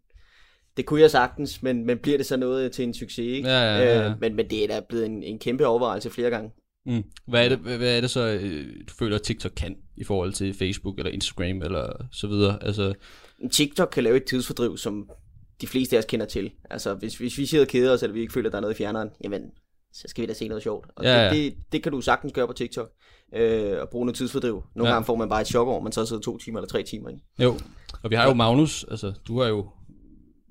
[0.77, 3.49] det kunne jeg sagtens, men, men bliver det så noget til en succes, ikke?
[3.49, 4.09] Ja, ja, ja, ja.
[4.09, 6.51] Øh, men, men det er da blevet en, en kæmpe overvejelse flere gange.
[6.85, 7.03] Mm.
[7.27, 10.03] Hvad, er det, hvad hvad er det så, øh, du føler, at TikTok kan i
[10.03, 12.63] forhold til Facebook eller Instagram eller så videre?
[12.63, 12.93] Altså,
[13.51, 15.09] TikTok kan lave et tidsfordriv, som
[15.61, 16.51] de fleste af os kender til.
[16.69, 18.61] Altså, hvis, hvis vi sidder og keder os, eller vi ikke føler, at der er
[18.61, 19.41] noget i fjerneren, jamen,
[19.93, 20.87] så skal vi da se noget sjovt.
[20.95, 21.29] Og Ja, ja.
[21.29, 22.89] Det, det, det, kan du sagtens gøre på TikTok,
[23.35, 24.53] øh, og bruge noget tidsfordriv.
[24.53, 24.83] Nogle Ja.
[24.89, 24.91] ja.
[24.95, 27.09] gange får man bare et chok over, man så sidder to timer eller tre timer.
[27.09, 27.21] Ikke?
[27.39, 27.59] jo.
[28.03, 29.69] Og vi har jo Magnus, altså du har jo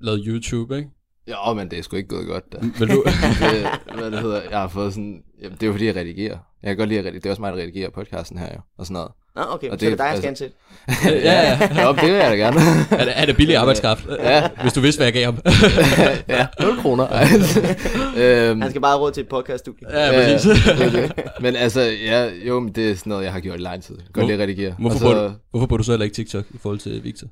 [0.01, 0.91] lavet YouTube, ikke?
[1.31, 2.59] Jo, men det er sgu ikke gået godt, da.
[2.79, 3.05] Vil du,
[3.41, 6.39] det, hvad det hedder, jeg har fået sådan, jamen, det er jo fordi, jeg redigerer.
[6.63, 8.61] Jeg kan godt lide at redigere, det er også mig, der redigerer podcasten her jo,
[8.79, 9.13] og sådan noget.
[9.39, 11.27] Nå, okay, Og og så er det det- dig, jeg skal altså- ansætte.
[11.29, 11.83] ja, ja.
[11.87, 12.61] Jo, det vil jeg da gerne.
[12.91, 14.05] Er det, er det billig arbejdskraft?
[14.23, 14.49] Ja.
[14.63, 15.39] Hvis du vidste, hvad jeg gav ham.
[16.29, 17.07] ja, 0 kroner.
[18.17, 19.87] øhm, Han skal bare have råd til et podcaststudie.
[19.91, 20.51] ja, Ja, præcis.
[20.65, 21.13] det er det.
[21.41, 23.95] Men altså, ja, jo, men det er sådan noget, jeg har gjort i lang tid.
[23.97, 24.75] Godt Hvor- lide at redigere.
[24.79, 27.27] Hvorfor, bruger så, du, hvorfor bruger du så heller ikke TikTok i forhold til Victor?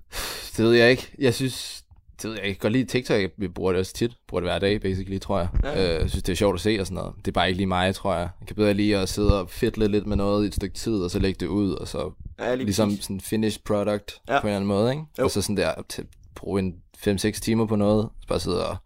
[0.57, 1.07] det ved jeg ikke.
[1.19, 1.83] Jeg synes,
[2.23, 2.49] det ved jeg ikke.
[2.49, 3.21] Jeg kan godt lide TikTok.
[3.21, 4.11] Jeg bruger det også tit.
[4.11, 5.49] Jeg bruger det hver dag, basically, tror jeg.
[5.65, 5.95] Ja.
[5.95, 7.15] Øh, Jeg synes, det er sjovt at se og sådan noget.
[7.19, 8.29] Det er bare ikke lige mig, tror jeg.
[8.41, 10.95] Jeg kan bedre lide at sidde og fedle lidt med noget i et stykke tid,
[10.95, 13.05] og så lægge det ud, og så Ja, lige ligesom præcis.
[13.05, 14.41] sådan finished product ja.
[14.41, 15.03] På en eller anden måde, ikke?
[15.19, 15.25] Jo.
[15.25, 18.77] Og så sådan der til bruge en 5-6 timer på noget, så bare sidde og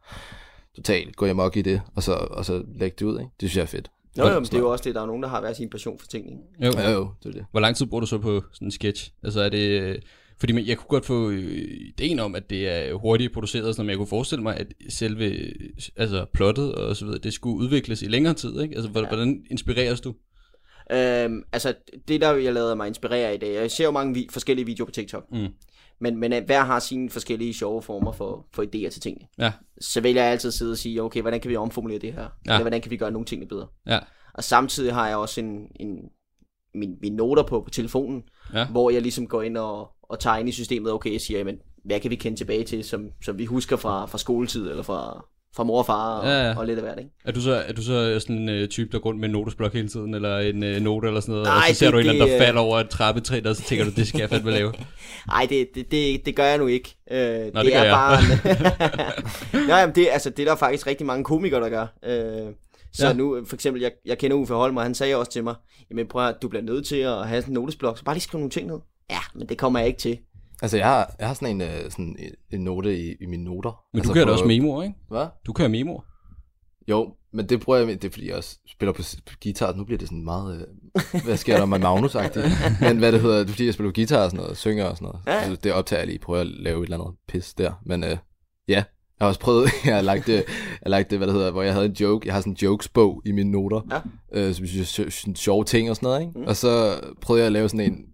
[0.76, 3.30] totalt gå amok i det, og så, og så lægge det ud, ikke?
[3.40, 3.90] Det synes jeg er fedt.
[4.16, 5.70] Nå, jo, men det er jo også det, der er nogen, der har hver sin
[5.70, 6.36] passion for tingene.
[6.62, 6.70] Jo.
[6.76, 7.44] Ja, jo, det er det.
[7.50, 9.10] Hvor lang tid bruger du så på sådan en sketch?
[9.24, 10.00] Altså er det...
[10.40, 13.74] Fordi man- jeg kunne godt få øh, ideen om, at det er hurtigt produceret, og
[13.74, 15.52] sådan, men jeg kunne forestille mig, at selve
[15.96, 18.74] altså plottet og så videre, det skulle udvikles i længere tid, ikke?
[18.74, 20.14] Altså, hvordan- hvordan inspireres du?
[20.92, 21.74] Øhm, altså,
[22.08, 24.86] det der jeg lader mig inspirere i dag, jeg ser jo mange vi- forskellige videoer
[24.86, 25.48] på TikTok, Mm.
[26.00, 29.26] men, men øh, hver har sine forskellige sjove former for, for idéer til tingene.
[29.38, 29.52] Ja.
[29.80, 32.20] Så vælger jeg altid sidde og sige, okay, hvordan kan vi omformulere det her?
[32.22, 32.26] Ja.
[32.46, 32.52] Ja.
[32.52, 33.66] Eller hvordan kan vi gøre nogle ting bedre?
[33.86, 33.98] Ja.
[34.34, 35.98] Og samtidig har jeg også en, en,
[36.74, 38.22] min, mine noter på, på telefonen,
[38.54, 38.66] Ja.
[38.68, 41.56] hvor jeg ligesom går ind og, og tager ind i systemet, okay, jeg siger, jamen,
[41.84, 45.24] hvad kan vi kende tilbage til, som, som vi husker fra, fra skoletid, eller fra,
[45.56, 46.58] fra mor og far, og, Ja, ja.
[46.58, 47.10] og lidt af hvert, ikke?
[47.24, 49.32] Er du så, er du så sådan en øh, type, der går rundt med en
[49.32, 51.92] notesblok hele tiden, eller en øh, note eller sådan noget, og Nej, så ser det-
[51.92, 53.90] du en eller anden, der det, øh, falder over et trappetræ, og så tænker du,
[53.90, 54.72] det skal jeg fandme lave.
[55.32, 56.96] Nej, det, det, det, det gør jeg nu ikke.
[57.10, 57.92] Øh, det, det gør er jeg.
[57.92, 58.18] bare...
[59.68, 61.86] Nej, jamen det, altså, det er der faktisk rigtig mange komikere, der gør.
[62.04, 62.52] Øh,
[62.92, 63.12] så Ja.
[63.12, 65.54] nu, for eksempel, jeg, jeg kender Uffe Holm, og han sagde også til mig,
[65.90, 68.22] jamen prøv at, du bliver nødt til at have sådan en notesblok, så bare lige
[68.22, 68.78] skrive nogle ting ned.
[69.10, 70.18] Ja, men det kommer jeg ikke til.
[70.62, 73.44] Altså, jeg har, jeg har sådan en, øh, sådan en, en note i, i mine
[73.44, 73.84] noter.
[73.92, 74.94] Men altså du kører da også memoer, ikke?
[75.08, 75.26] Hvad?
[75.46, 76.02] Du kører memoer.
[76.88, 79.02] Jo, Men det bruger jeg, det er fordi jeg også spiller på,
[79.42, 80.66] guitar, nu bliver det sådan meget,
[81.14, 82.48] øh, hvad sker der med magnus -agtigt.
[82.88, 84.84] Men hvad det hedder, det er fordi jeg spiller på guitar og sådan noget, synger
[84.84, 85.20] og sådan noget.
[85.26, 85.48] Ja.
[85.48, 85.54] Ja.
[85.54, 87.72] Det optager jeg lige, prøver at lave et eller andet pis der.
[87.86, 88.10] Men øh,
[88.68, 88.84] ja, jeg
[89.20, 90.44] har også prøvet, jeg har lagt det, jeg
[90.82, 92.56] har lagt det, hvad det hedder, hvor jeg havde en joke, jeg har sådan en
[92.62, 94.00] jokesbog i mine noter, Ja.
[94.40, 96.32] øh, som synes jeg sådan sjove ting og sådan noget, ikke?
[96.38, 96.44] Mm.
[96.44, 98.04] Og så prøvede jeg at lave sådan en,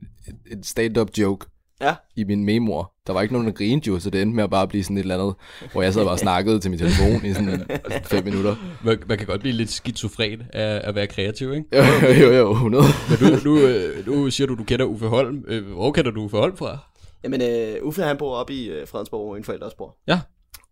[0.53, 1.47] en stand-up joke,
[1.81, 1.95] Ja.
[2.17, 2.93] i min memoer.
[3.07, 4.97] Der var ikke nogen, der grinede jo, så det endte med at bare blive sådan
[4.97, 5.35] et eller andet,
[5.73, 7.67] hvor jeg sad bare og snakkede til min telefon i sådan
[8.05, 8.57] fem minutter.
[8.85, 11.65] Man, man kan godt blive lidt skizofren af at være kreativ, ikke?
[11.77, 11.83] Jo,
[12.27, 12.85] jo, jo, 100.
[13.11, 15.45] Men nu, nu, øh, nu siger du, du kender Uffe Holm.
[15.49, 16.79] Øh, Hvor kender du Uffe Holm fra?
[17.25, 19.97] Jamen, øh, Uffe han bor oppe i øh, Fredensborg, hvor mine forældre også bor.
[20.09, 20.21] Ja.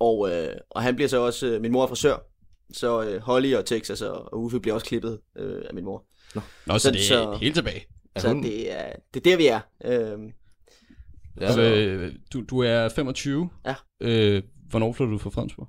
[0.01, 2.17] Og, øh, og han bliver så også, øh, min mor er frisør,
[2.73, 6.05] så øh, Holly og Texas og, og Uffe bliver også klippet øh, af min mor.
[6.35, 7.85] Nå, så, Så- det er så- helt tilbage.
[8.15, 9.61] Er Så hun- det er, det er der, vi er.
[9.85, 10.19] Øh,
[11.41, 13.49] Ja, Og, øh, du, du er 25.
[13.67, 13.75] Ja.
[14.01, 15.69] Øh, hvornår flyttede du fra Fredensborg?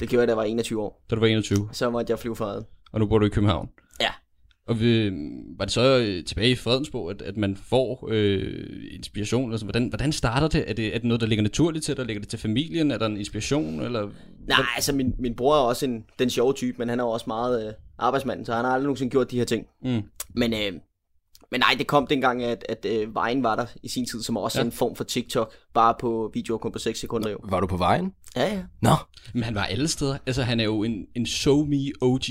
[0.00, 1.02] det gjorde jeg, da jeg var 21 år.
[1.10, 1.68] Da du var 21.
[1.72, 2.64] Så måtte jeg flyve fra Reden.
[2.92, 3.68] Og nu bor du i København.
[4.00, 4.08] Ja.
[4.66, 5.10] Og vi,
[5.58, 9.50] var det så øh, tilbage i Fredensborg, at, at man får øh, inspiration?
[9.52, 10.70] Altså, hvordan, hvordan starter det?
[10.70, 10.86] Er, det?
[10.94, 12.06] er det noget, der ligger naturligt til dig?
[12.06, 12.90] Ligger det til familien?
[12.90, 13.80] Er der en inspiration?
[13.82, 14.10] Eller?
[14.48, 17.10] Nej, altså min, min bror er også en, den sjove type, men han er jo
[17.10, 19.66] også meget øh, arbejdsmand, så han har aldrig nogensinde gjort de her ting.
[19.82, 20.02] Mm.
[20.34, 20.80] Men, øh,
[21.50, 24.36] men nej, det kom dengang, at, at øh, vejen var der i sin tid, som
[24.36, 24.64] også Ja.
[24.64, 27.38] en form for TikTok, bare på videoer kun på 6 sekunder jo.
[27.48, 28.12] Var du på vejen?
[28.36, 28.62] Ja, ja.
[28.82, 28.90] Nå.
[29.34, 30.18] Men han var alle steder.
[30.26, 32.22] Altså, han er jo en, en show me OG.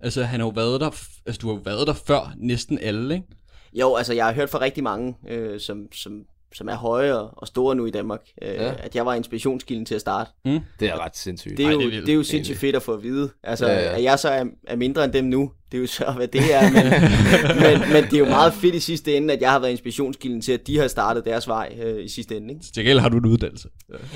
[0.00, 0.90] Altså, han har jo været der,
[1.26, 3.26] altså, du har jo været der før næsten alle, ikke?
[3.72, 6.12] Jo, altså jeg har hørt fra rigtig mange, øh, som, som,
[6.54, 8.64] som er høje og, store nu i Danmark, øh, Ja.
[8.64, 8.72] ja.
[8.78, 10.30] at jeg var inspirationskilden til at starte.
[10.44, 11.56] Det er ret sindssygt.
[11.56, 12.26] Det er, Ej, jo, det er det, vildt, det er jo egentlig.
[12.30, 13.30] sindssygt fedt at få at vide.
[13.42, 13.90] Altså, Ja, ja, ja.
[13.90, 13.96] ja.
[13.96, 16.54] at jeg så er, er mindre end dem nu, det er jo så, hvad det
[16.54, 16.62] er.
[16.62, 16.84] Men,
[17.80, 20.40] men, men det er jo meget fedt i sidste ende, at jeg har været inspirationskilden
[20.40, 22.50] til, at de har startet deres vej øh, i sidste ende.
[22.54, 22.64] Ikke?
[22.64, 23.68] Til gengæld har du en uddannelse.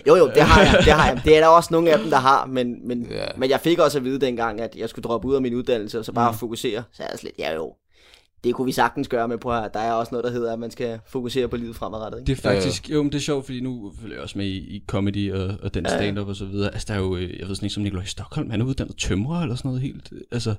[0.07, 0.85] Jo, jo, det har jeg.
[0.85, 1.21] Det, har jeg.
[1.25, 3.25] det er der også nogle af dem, der har, men, men, Ja.
[3.37, 5.99] men jeg fik også at vide dengang, at jeg skulle droppe ud af min uddannelse,
[5.99, 6.39] og så bare mm.
[6.39, 6.83] fokusere.
[6.93, 7.75] Så er jeg slet, ja jo,
[8.45, 9.69] det kunne vi sagtens gøre med på her.
[9.69, 12.19] Der er også noget, der hedder, at man skal fokusere på livet fremadrettet.
[12.19, 12.27] Ikke?
[12.27, 14.57] Det er faktisk, jo, men det er sjovt, fordi nu følger jeg også med i,
[14.77, 15.99] i comedy og, og den Ja, ja.
[15.99, 16.71] stand-up og så videre.
[16.73, 18.97] Altså, der er jo, øh, jeg ved sådan ikke, som Nikolaj Stockholm, han er uddannet
[18.97, 20.13] tømrer eller sådan noget helt.
[20.33, 20.55] Altså,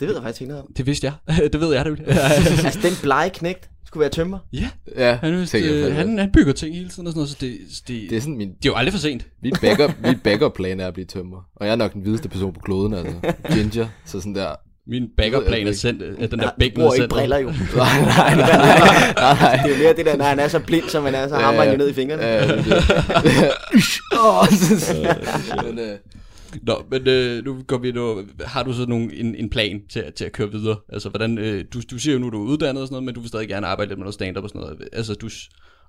[0.00, 0.72] Det ved jeg faktisk ikke noget om.
[0.76, 1.36] det vidste jeg.
[1.52, 4.38] det ved jeg, det altså, den blege knægt skulle være tømmer.
[4.52, 7.36] Ja, Ja, han, jeg øh, han, han bygger ting hele tiden og sådan noget, så
[7.40, 9.26] det, så det, Det er sådan min, det er jo aldrig for sent.
[9.42, 11.48] mit backup, mit backup plan er at blive tømmer.
[11.56, 13.32] Og jeg er nok den hvideste person på kloden, altså.
[13.52, 14.54] Ginger, så sådan der.
[14.86, 15.74] Min backup-plan er ikke.
[15.74, 17.10] sendt, at den Ja, der bækken er ikke sendt.
[17.12, 17.46] briller jo.
[17.76, 18.78] Nej, nej, nej,
[19.16, 19.56] nej, nej.
[19.62, 21.36] Det er jo mere det der, når han er så blind, som han er, så
[21.36, 22.22] hammer han jo ned i fingrene.
[22.22, 22.56] Ja, er
[25.80, 25.98] øh,
[26.62, 30.04] Nå, men øh, nu går vi nu, har du så nogle, en, en plan til,
[30.16, 30.76] til at køre videre?
[30.92, 33.14] Altså, hvordan, øh, du, du siger jo nu, du er uddannet og sådan noget, men
[33.14, 34.78] du vil stadig gerne arbejde lidt med noget stand-up og sådan noget.
[34.92, 35.28] Altså, du,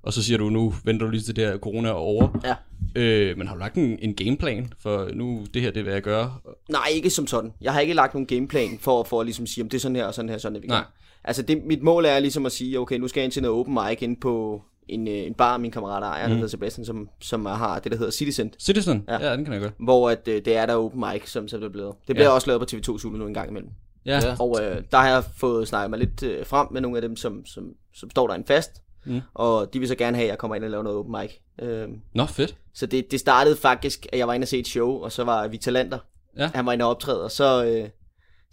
[0.05, 2.27] og så siger du, nu venter du lige til det her corona er over.
[2.43, 2.55] Ja.
[3.01, 6.01] Øh, men har du lagt en, en gameplan for nu, det her, det vil jeg
[6.01, 6.33] gøre?
[6.69, 7.53] Nej, ikke som sådan.
[7.61, 9.95] Jeg har ikke lagt nogen gameplan for, for at ligesom sige, om det er sådan
[9.95, 10.77] her og sådan her, sådan er vi Nej.
[10.77, 10.93] gør.
[11.23, 13.59] Altså, det, mit mål er ligesom at sige, okay, nu skal jeg ind til noget
[13.59, 16.29] open mic ind på en, øh, en bar, min kammerat ejer, mm.
[16.29, 18.53] der hedder Sebastian, som, som har det, der hedder Citizen.
[18.59, 19.03] Citizen?
[19.07, 19.35] Ja, Ja.
[19.35, 19.71] den kan jeg gøre.
[19.79, 21.93] Hvor at, øh, det er der open mic, som, som det er blevet.
[22.07, 22.33] Det bliver Ja.
[22.35, 23.69] også lavet på TV2 Zulu nu en gang imellem.
[24.05, 24.19] Ja.
[24.23, 24.35] Ja.
[24.39, 27.15] Og øh, der har jeg fået snakket mig lidt øh, frem med nogle af dem,
[27.15, 27.63] som, som,
[27.93, 28.71] som står der en fast.
[29.05, 29.21] Mm.
[29.33, 31.31] Og de vil så gerne have, at jeg kommer ind og laver noget open mic.
[31.61, 32.57] Øh, Nå, fedt.
[32.73, 35.23] så det, det startede faktisk, at jeg var inde og se et show, og så
[35.23, 35.99] var Victor Lander,
[36.37, 36.49] Ja.
[36.55, 37.89] han var inde og optræde, og så, øh,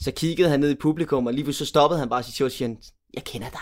[0.01, 2.47] så kiggede han ned i publikum, og lige pludselig så stoppede han bare sit show
[2.47, 2.75] og siger,
[3.15, 3.61] jeg kender dig.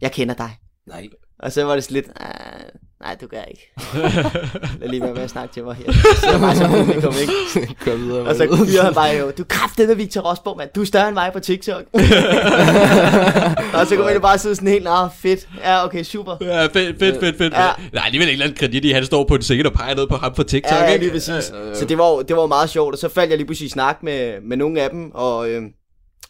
[0.00, 0.50] Jeg kender dig.
[0.86, 1.08] nej.
[1.38, 2.60] Og så var det sådan lidt, "Ah,
[3.00, 3.72] nej, du gør ikke.
[4.80, 5.92] Lad lige være med at snakke til mig her.
[5.92, 7.74] Så jeg bare så publikum, ikke?
[7.84, 8.26] Kør videre.
[8.26, 10.70] Og så fyrer han bare jo, du er med Victor Rosborg, mand.
[10.74, 11.82] Du er større end mig på TikTok.
[13.74, 15.48] og så man jo bare sidde sådan helt, ah, fedt.
[15.64, 16.36] Ja, okay, super.
[16.40, 17.54] Ja, fedt, fedt, fedt, fedt.
[17.54, 17.70] Ja.
[17.92, 20.16] Nej, alligevel ikke andet kredit i, han står på en scene og peger ned på
[20.16, 21.52] ham på TikTok, Ja, ja, lige præcis.
[21.74, 24.02] Så det var, det var meget sjovt, og så faldt jeg lige pludselig i snak
[24.02, 25.62] med, med nogle af dem, og, øh,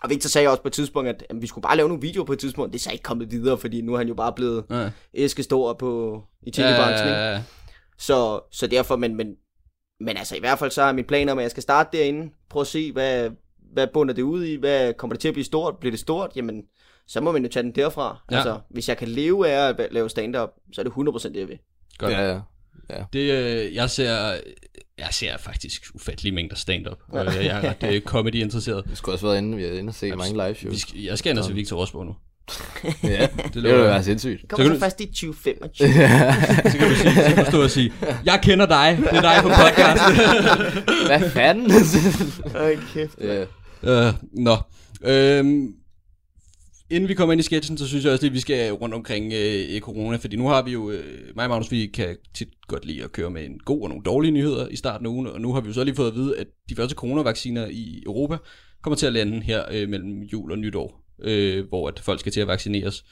[0.02, 2.26] og Victor sagde også på et tidspunkt, at, at vi skulle bare lave nogle videoer
[2.26, 2.72] på et tidspunkt.
[2.72, 4.90] Det er så ikke kommet videre, fordi nu er han jo bare blevet Ja.
[5.14, 7.08] æskestor på, i Ja, telebranchen.
[7.08, 7.42] ja, Ja, ja.
[7.98, 9.34] så, så derfor, men, men,
[10.00, 12.30] men altså i hvert fald så er min plan om, at jeg skal starte derinde,
[12.50, 13.30] prøve at se, hvad,
[13.72, 16.30] hvad bunder det ud i, hvad kommer det til at blive stort, bliver det stort,
[16.36, 16.62] jamen
[17.06, 18.18] så må man jo tage den derfra.
[18.30, 18.36] Ja.
[18.36, 18.36] Ja.
[18.36, 21.48] Altså, hvis jeg kan leve af at lave stand-up, så er det 100% det, jeg
[21.48, 21.58] vil.
[21.98, 22.12] Godt.
[22.12, 22.40] Ja,
[22.90, 23.04] ja.
[23.12, 24.34] Det, øh, jeg ser,
[24.98, 26.98] jeg ser faktisk ufattelige mængder stand-up.
[27.14, 27.18] Ja.
[27.22, 28.82] Jeg er ret øh, comedy-interesseret.
[28.90, 30.74] Vi skulle også være inde, vi er inde og se mange live shows.
[30.74, 32.14] Vi skal, jeg skal ind og se Victor Rosborg nu.
[33.02, 33.78] Ja, Det det ville jeg.
[33.84, 34.40] være sindssygt.
[34.42, 35.88] Det kommer Så så, kan du- først i 2025.
[36.72, 37.92] Så kan du, sige, så kan du stå og sige,
[38.24, 40.14] jeg kender dig, det er dig på podcasten.
[41.06, 41.70] Hvad fanden?
[42.54, 43.18] Ej, kæft.
[43.20, 43.44] ja.
[44.06, 44.56] øh, nå,
[45.04, 45.68] øhm,
[46.90, 48.94] Inden vi kommer ind i sketchen, så synes jeg også lige, at vi skal rundt
[48.94, 52.48] omkring øh, corona, fordi nu har vi jo, øh, mig og Magnus, vi kan tit
[52.68, 55.26] godt lide at køre med en god og nogle dårlige nyheder i starten af ugen,
[55.26, 58.02] og nu har vi jo så lige fået at vide, at de første coronavacciner i
[58.06, 58.36] Europa
[58.82, 62.32] kommer til at lande her øh, mellem jul og nytår, øh, hvor at folk skal
[62.32, 63.04] til at vaccineres.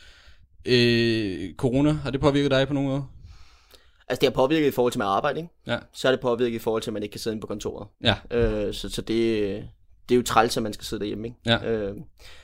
[0.67, 3.05] Øh, corona, har det påvirket dig på nogen måde?
[4.09, 5.51] Altså, det har påvirket i forhold til med arbejde, ikke?
[5.67, 5.79] Ja.
[5.95, 7.89] Så er det påvirket i forhold til, at man ikke kan sidde inde på kontoret.
[8.05, 8.15] Ja.
[8.31, 9.65] Øh, så, så det,
[10.09, 11.39] det er jo træls, at man skal sidde derhjemme, ikke?
[11.47, 11.71] Ja.
[11.73, 11.95] Øh,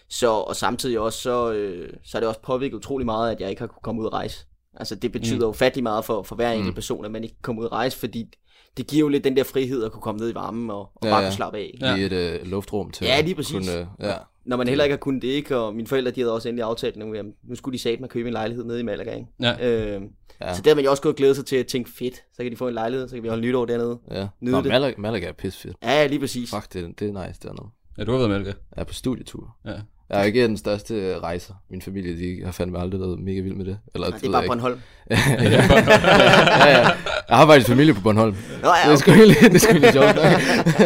[0.08, 3.50] så, og samtidig også, så, øh, så er det også påvirket utrolig meget, at jeg
[3.50, 4.46] ikke har kunne komme ud og rejse.
[4.76, 5.50] Altså, det betyder mm.
[5.50, 6.74] ufattelig meget for, for hver enkelt Mm.
[6.74, 8.28] person, at man ikke kan komme ud og rejse, fordi
[8.76, 10.90] det giver jo lidt den der frihed at kunne komme ned i varmen og, og
[11.04, 11.78] Ja, bare kunne slappe af.
[11.80, 11.94] Ja.
[11.96, 13.52] I et øh, luftrum til Ja, at lige præcis.
[13.68, 14.14] Kunne, øh, ja.
[14.44, 15.56] Når man heller ikke har kunnet det, ikke?
[15.58, 18.28] Og mine forældre, de havde også endelig aftalt nu, jamen, nu skulle de satme købe
[18.28, 19.26] en lejlighed nede i Malaga, ikke?
[19.40, 19.68] Ja.
[19.96, 20.02] Øh,
[20.42, 20.54] Ja.
[20.54, 22.42] Så der har man jo også gået og glæde sig til at tænke, fedt, så
[22.42, 23.98] kan de få en lejlighed, så kan vi holde nytår dernede.
[24.10, 24.26] ja.
[24.40, 24.66] Nyde Nå, det.
[24.68, 25.76] Malaga, Malaga er pissefedt.
[25.82, 26.50] Ja, lige præcis.
[26.50, 27.66] Fuck, det, det er nice dernede.
[27.98, 28.54] Ja, du har været med, Melke.
[28.76, 29.56] Jeg er på studietur.
[29.64, 29.70] Ja.
[30.10, 31.54] Jeg er ikke den største øh, rejser.
[31.70, 33.78] Min familie, de har fandme aldrig været mega vild med det.
[33.94, 34.80] Eller, Nej, det er bare Bornholm.
[35.10, 36.88] ja, ja, ja.
[37.28, 38.36] Jeg har faktisk familie på Bornholm.
[38.62, 40.16] Nå ja, Det er sgu egentlig, det er sgu egentlig sjovt.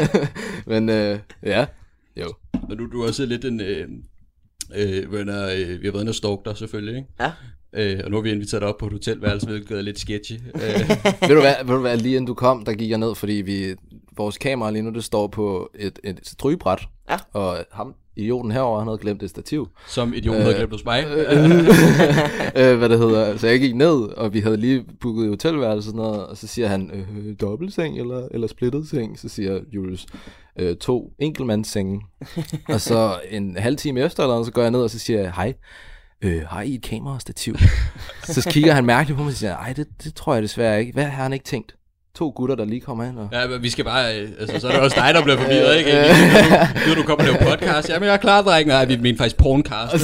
[0.72, 1.66] Men øh, ja,
[2.16, 2.32] jo.
[2.70, 3.60] Og du, du er også lidt en...
[3.60, 3.88] Øh,
[4.76, 7.08] øh, venner, øh, vi har været inde og stalke dig selvfølgelig, ikke?
[7.20, 7.32] Ja.
[7.76, 10.32] Øh, og nu har vi inviteret dig op på et hotelværelse, hvilket er lidt sketchy.
[10.54, 10.60] Øh,
[11.28, 13.32] ved, du hvad, ved du hvad, lige inden du kom, der gik jeg ned, fordi
[13.32, 13.74] vi,
[14.16, 16.88] vores kamera lige nu, det står på et, et strygebræt.
[17.10, 17.16] Ja.
[17.32, 19.68] Og ham, idioten herover han havde glemt et stativ.
[19.88, 21.04] som idioten havde Øh, glemt hos mig.
[22.60, 23.36] øh, hvad det hedder.
[23.36, 26.46] Så jeg gik ned, og vi havde lige booket hotelværelse og sådan noget, og så
[26.46, 29.18] siger han, øh, dobbeltseng eller, eller splittet seng?
[29.18, 30.06] Så siger Julius,
[30.58, 32.00] øh, to enkeltmandssenge.
[32.68, 35.32] og så en halv time efter, eller så går jeg ned, og så siger jeg,
[35.32, 35.54] hej,
[36.24, 37.56] øh, har I et kamerastativ?
[38.24, 40.92] så kigger han mærkeligt på mig og siger, ej, det, det tror jeg desværre ikke.
[40.92, 41.72] Hvad har han ikke tænkt?
[42.16, 43.28] To gutter, der lige kommer ind og...
[43.32, 45.78] Ja, men vi skal bare, øh, altså, så er det også dig, der bliver forvirret,
[45.78, 46.00] ikke?
[46.00, 46.06] Øh.
[46.86, 47.88] Nu, nu du kommer og laver podcast.
[47.88, 48.68] Jamen, jeg er klar, dreng.
[48.68, 49.92] Nej, vi mener faktisk porncast.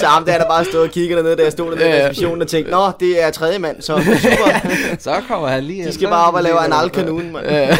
[0.00, 2.42] Så ham der, der bare stod og kiggede dernede, da jeg stod dernede i receptionen
[2.42, 4.68] og tænkte, nå, det er tredje mand, så super.
[4.98, 7.46] så kommer han lige De skal bare op og lave en alkanon, mand.
[7.46, 7.76] Ja.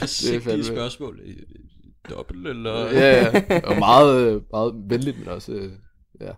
[0.00, 1.18] Forsigtige fandme- spørgsmål.
[2.10, 2.90] Øh, Dobbelt, eller?
[2.90, 3.60] ja, ja.
[3.64, 5.52] Og meget, øh, meget venligt, men også...
[5.52, 5.72] øh,
[6.20, 6.30] Ja.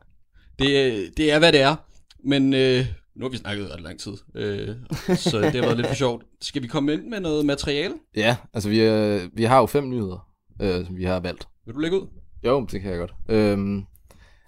[0.59, 1.77] Det, er- det er, hvad det er.
[2.25, 4.69] Men øh, nu har vi snakket ret lang tid, øh,
[5.17, 6.25] så det har været lidt for sjovt.
[6.41, 7.95] Skal vi komme ind med noget materiale?
[8.17, 10.29] Ja, altså vi, øh, vi har jo fem nyheder,
[10.63, 11.49] øh, som vi har valgt.
[11.67, 12.07] Vil du lægge ud?
[12.45, 13.15] Jo, det kan jeg godt.
[13.29, 13.85] Øhm,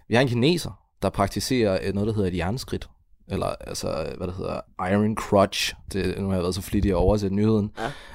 [0.08, 2.88] vi har en kineser, der praktiserer øh, noget, der hedder et jernskridt.
[3.28, 4.60] Eller altså, øh, hvad det hedder,
[4.92, 5.74] Iron Crutch.
[5.92, 7.70] Det, nu har jeg været så flittig at oversætte nyheden.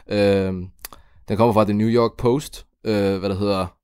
[0.10, 0.46] Ja.
[0.48, 0.68] Øhm,
[1.28, 3.78] den kommer fra The New York Post, øh, hvad det hedder.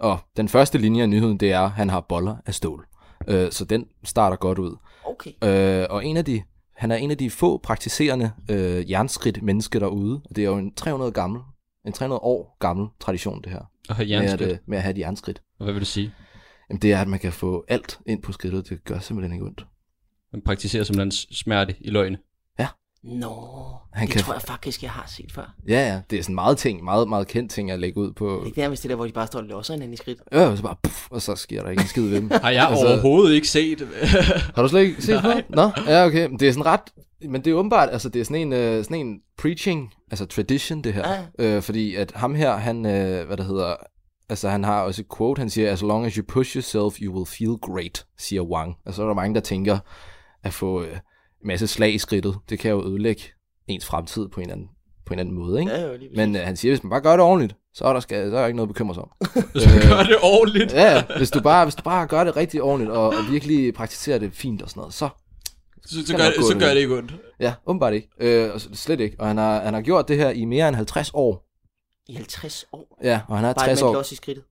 [0.00, 2.86] Og den første linje af nyheden, det er, at han har boller af stål.
[3.28, 4.76] Øh, så den starter godt ud.
[5.04, 5.30] Okay.
[5.44, 6.42] Øh, og en af de,
[6.76, 10.22] han er en af de få praktiserende øh, jernskridt mennesker derude.
[10.24, 11.40] Og det er jo en 300 gammel,
[11.86, 13.62] en 300 år gammel tradition, det her.
[13.88, 15.42] Og have Med at, øh, med at have et jernskridt.
[15.58, 16.12] Og hvad vil du sige?
[16.70, 18.68] Jamen, det er, at man kan få alt ind på skridtet.
[18.68, 19.66] Det gør simpelthen ikke ondt.
[20.32, 22.18] Man praktiserer simpelthen smerte i løgne.
[23.04, 23.34] Nå,
[23.92, 25.54] Han det kan- tror jeg faktisk, jeg har set før.
[25.68, 26.00] Ja, ja.
[26.10, 28.44] Det er sådan meget ting, meget, meget kendt ting at lægge ud på.
[28.46, 30.18] Ikke nærmest det der, hvor de bare står og losser hinanden i skridt.
[30.32, 32.30] Ja, og så bare, puff, og så sker der ikke en skid ved dem.
[32.42, 33.88] Har jeg Altså- overhovedet ikke set.
[34.54, 35.44] Har du slet ikke set noget?
[35.48, 36.30] Nå, ja, okay.
[36.40, 36.80] Det er sådan ret...
[37.28, 40.82] Men det er åbenbart, altså det er sådan en, øh, sådan en preaching, altså tradition
[40.84, 41.08] det her.
[41.38, 41.56] Ja.
[41.56, 43.74] Øh, fordi at ham her, han, øh, hvad der hedder,
[44.28, 47.14] altså han har også et quote, han siger, as long as you push yourself, you
[47.14, 48.74] will feel great, siger Wang.
[48.86, 49.78] Og så er der mange, der tænker,
[50.44, 50.96] at få øh,
[51.44, 53.22] masse slag i skridtet, det kan jo ødelægge
[53.66, 54.68] ens fremtid på en eller anden,
[55.06, 55.72] på en eller anden måde, ikke?
[55.72, 55.98] Ja, jo.
[56.16, 58.36] Men øh, han siger, hvis man bare gør det ordentligt, så er der, skal, så
[58.36, 59.10] er der ikke noget at bekymre sig om.
[59.52, 60.72] Hvis man gør det ordentligt.
[60.72, 61.04] Ja, ja.
[61.16, 64.32] hvis du bare, hvis du bare gør det rigtig ordentligt, og, og virkelig praktiserer det
[64.32, 65.08] fint og sådan noget, så
[65.86, 67.14] Så, så, gør, det, så gør det ikke ondt.
[67.40, 68.08] Ja, åbenbart ikke.
[68.20, 69.16] Øh, slet ikke.
[69.18, 71.46] Og han har, han har gjort det her i mere end 50 år.
[72.08, 72.98] I 50 år.
[73.02, 73.92] Ja, og han er Bare 60 med år.
[73.92, 74.44] klods i skridtet.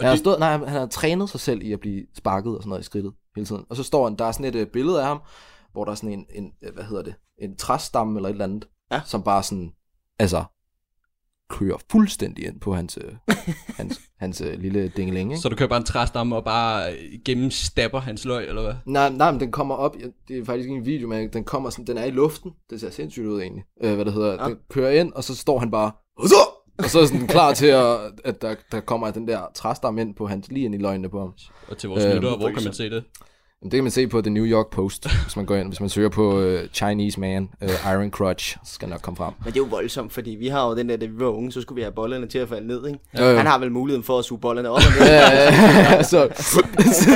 [0.00, 2.68] Han har, stået, nej, han har trænet sig selv i at blive sparket og sådan
[2.68, 3.64] noget i skridtet hele tiden.
[3.68, 5.20] Og så står han, der er sådan et øh, billede af ham,
[5.72, 8.44] hvor der er sådan en, en øh, hvad hedder det, en træstamme eller et eller
[8.44, 9.00] andet, Ja.
[9.06, 9.72] som bare sådan,
[10.18, 10.44] altså,
[11.50, 13.12] kører fuldstændig ind på hans, øh,
[13.78, 15.40] hans, hans øh, lille dingeling, ikke?
[15.42, 18.74] Så du kører bare en træstamme og bare øh, gennemstapper hans løg, eller hvad?
[18.86, 19.96] Nej, nej, men den kommer op,
[20.28, 22.80] det er faktisk ikke en video, men den kommer sådan, den er i luften, det
[22.80, 24.48] ser sindssygt ud egentlig, øh, hvad det hedder, Ja.
[24.48, 26.34] den kører ind, og så står han bare, og så,
[26.78, 30.14] og så er sådan klar til, at, at der, der kommer den der træstamme ind
[30.14, 31.32] på hans, lige ind i løgnene på ham.
[31.68, 33.04] Og til vores Øhm, lyttere, hvor kan man se det?
[33.62, 35.80] Jamen, det kan man se på The New York Post, hvis man går ind, hvis
[35.80, 39.32] man søger på uh, Chinese Man, uh, Iron Crutch, så skal nok komme frem.
[39.44, 41.52] Men det er jo voldsomt, fordi vi har jo den der, da vi var unge,
[41.52, 42.98] så skulle vi have bollerne til at falde ned, ikke?
[43.18, 43.36] Jo, jo.
[43.36, 45.08] Han har vel muligheden for at suge bollerne op og ned.
[45.12, 46.62] Ja, så, så,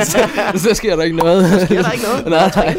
[0.05, 1.61] så, så sker der ikke noget.
[1.62, 2.26] Sker der ikke noget?
[2.26, 2.76] Nej.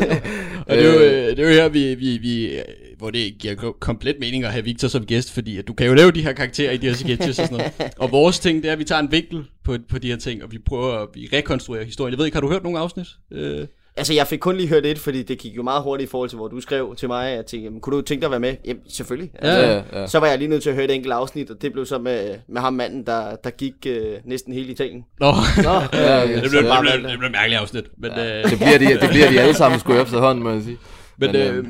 [0.67, 2.59] Og det er, jo, øh, det er jo her, vi, vi, vi,
[2.97, 5.87] hvor det giver ko- komplet mening at have Victor som gæst, fordi at du kan
[5.87, 7.91] jo lave de her karakterer i de her sketches og sådan noget.
[7.99, 10.43] Og vores ting, det er, at vi tager en vinkel på, på de her ting,
[10.43, 12.11] og vi prøver at vi rekonstruere historien.
[12.11, 13.07] Jeg ved ikke, har du hørt nogle afsnit?
[13.31, 13.67] Øh,
[13.99, 16.29] Altså, jeg fik kun lige hørt et, fordi det gik jo meget hurtigt i forhold
[16.29, 18.31] til, hvor du skrev til mig, at jeg tænkte, jamen, kunne du tænke dig at
[18.31, 18.55] være med?
[18.65, 19.31] Jamen, selvfølgelig.
[19.39, 20.07] Altså, Ja, ja, ja.
[20.07, 21.97] Så var jeg lige nødt til at høre et enkelt afsnit, og det blev så
[21.97, 25.05] med, med ham manden, der, der gik øh, næsten hele Italien.
[25.19, 25.25] Nå,
[25.63, 25.85] Ja,
[26.23, 26.41] okay.
[26.41, 27.83] det, blev, det, blev, det blev et mærkeligt afsnit.
[27.97, 28.39] Men, ja.
[28.43, 30.77] øh, det, bliver de, det bliver de alle sammen sgu efterhånden, må jeg sige.
[31.17, 31.65] Men Men, øh,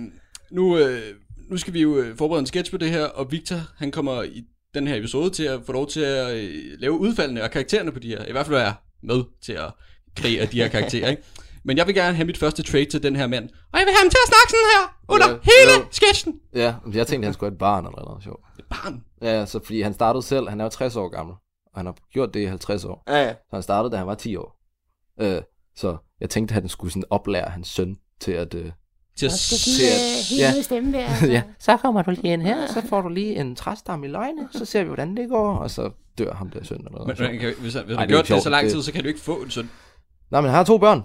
[0.52, 1.02] nu, øh,
[1.50, 4.24] nu skal vi jo øh, forberede en sketch på det her, og Victor, han kommer
[4.24, 4.44] i
[4.74, 8.00] den her episode til at få lov til at øh, lave udfaldene og karaktererne på
[8.00, 8.26] de her.
[8.26, 9.72] I hvert fald være med til at
[10.16, 11.24] kreere de her karakterer, ikke?
[11.64, 13.50] Men jeg vil gerne have mit første trade til den her mand.
[13.74, 15.86] Og jeg vil have ham til at snakke sådan her, under Ja, hele ja.
[15.92, 16.40] sketchen.
[16.54, 18.42] Ja, jeg tænkte, han skulle have et barn eller noget sjovt.
[18.60, 19.04] Et barn.
[19.22, 21.36] Ja, så fordi han startede selv, han er jo 60 år gammel,
[21.66, 23.04] og han har gjort det i 50 år.
[23.08, 23.34] Ja, ja.
[23.34, 24.60] Så han startede, da han var 10 år.
[25.22, 25.42] Øh,
[25.76, 28.54] så jeg tænkte, at han skulle sådan oplære hans søn til at...
[28.54, 28.72] Øh,
[29.18, 31.08] Til at at ja, stemme der.
[31.36, 34.48] ja, så kommer du lige ind her, så får du lige en træstam i løgne,
[34.52, 37.20] så ser vi, hvordan det går, og så dør ham der søn eller noget.
[37.20, 38.74] men, men, kan, hvis han, hvis Ej, han det har gjort det så lang Det-
[38.74, 39.70] tid, så kan du ikke få en søn.
[40.32, 41.02] Nej, men han har to børn.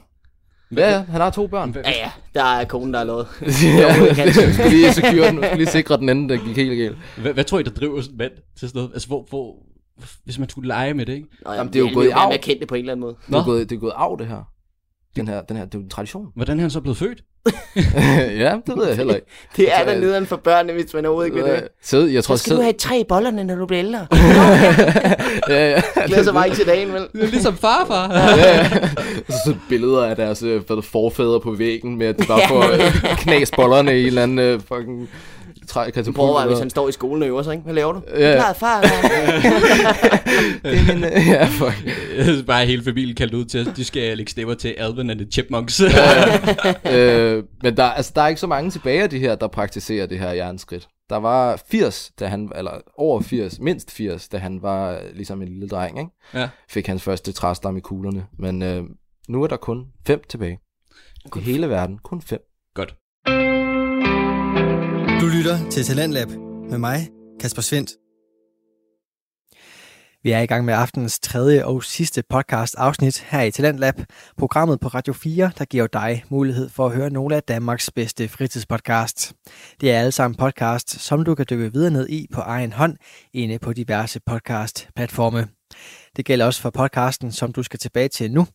[0.76, 1.76] Ja, ja, han har to børn.
[1.84, 3.26] Ja, ja, der er konen, der er lovet.
[3.64, 6.96] ja, skulle lige secure den, skulle lige sikre den anden, der gik helt galt.
[7.16, 8.90] Hvad, hvad tror I, der driver sådan en mand til sådan noget?
[8.92, 9.56] Altså, hvor, hvor,
[10.24, 11.28] hvis man skulle lege med det, ikke?
[11.46, 12.30] Nå, Jamen, det er jo gået i arv.
[12.30, 13.14] være kendte på en eller anden måde.
[13.26, 13.44] Det er, Nå.
[13.44, 14.48] gået, det er gået af, det her.
[15.16, 16.26] Den her, den her, det er en tradition.
[16.36, 17.22] Hvordan er han så blevet født?
[18.38, 19.26] ja, det ved jeg heller ikke.
[19.56, 21.68] Det er tror, da nederen for børnene, hvis man overhovedet ikke ved det.
[21.82, 24.06] Sæd, jeg tror, Så skal du sæd, have tre bollerne, når du bliver ældre.
[25.48, 25.82] ja, ja.
[26.06, 27.02] Glæder sig bare ikke til dagen, vel?
[27.12, 28.12] Det er ligesom farfar.
[28.12, 28.68] ja, ja.
[29.28, 33.50] Så billedder af deres øh, forfædre på væggen, med at de bare får øh, knas
[33.50, 35.08] bollerne i en eller anden øh, fucking
[35.66, 36.16] træ, katapult.
[36.16, 37.64] Prøv at hvis han står i skolen og øver sig, ikke?
[37.64, 38.02] Hvad laver du?
[38.08, 38.80] Ja, Klar, far.
[40.62, 42.46] det er min, øh, ja, fuck.
[42.46, 45.28] bare hele familien kaldt ud til, at de skal lægge stemmer til Alvin and the
[45.30, 45.80] Chipmunks.
[46.92, 50.06] øh, men der, altså, der er ikke så mange tilbage af de her, der praktiserer
[50.06, 50.88] det her jernskridt.
[51.10, 55.42] Der var 80, da han, eller over 80, mindst 80, da han var øh, ligesom
[55.42, 56.10] en lille dreng, ikke?
[56.34, 56.48] ja.
[56.68, 58.26] fik hans første træstam i kuglerne.
[58.38, 58.82] Men øh,
[59.28, 60.58] nu er der kun fem tilbage.
[61.36, 62.40] I hele verden, kun fem.
[65.22, 66.28] Du lytter til Talentlab
[66.70, 67.08] med mig,
[67.40, 67.90] Kasper Svendt.
[70.22, 73.94] Vi er i gang med aftenens tredje og sidste podcast afsnit her i Talentlab,
[74.38, 78.28] programmet på Radio 4, der giver dig mulighed for at høre nogle af Danmarks bedste
[78.28, 79.32] fritidspodcast.
[79.80, 82.96] Det er alle sammen podcast, som du kan dykke videre ned i på egen hånd
[83.32, 85.48] inde på diverse podcast-platforme.
[86.16, 88.46] Det gælder også for podcasten, som du skal tilbage til nu.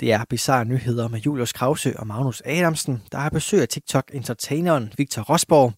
[0.00, 4.92] Det er Bizarre Nyheder med Julius Krause og Magnus Adamsen, der har besøg af TikTok-entertaineren
[4.98, 5.72] Victor Rosborg.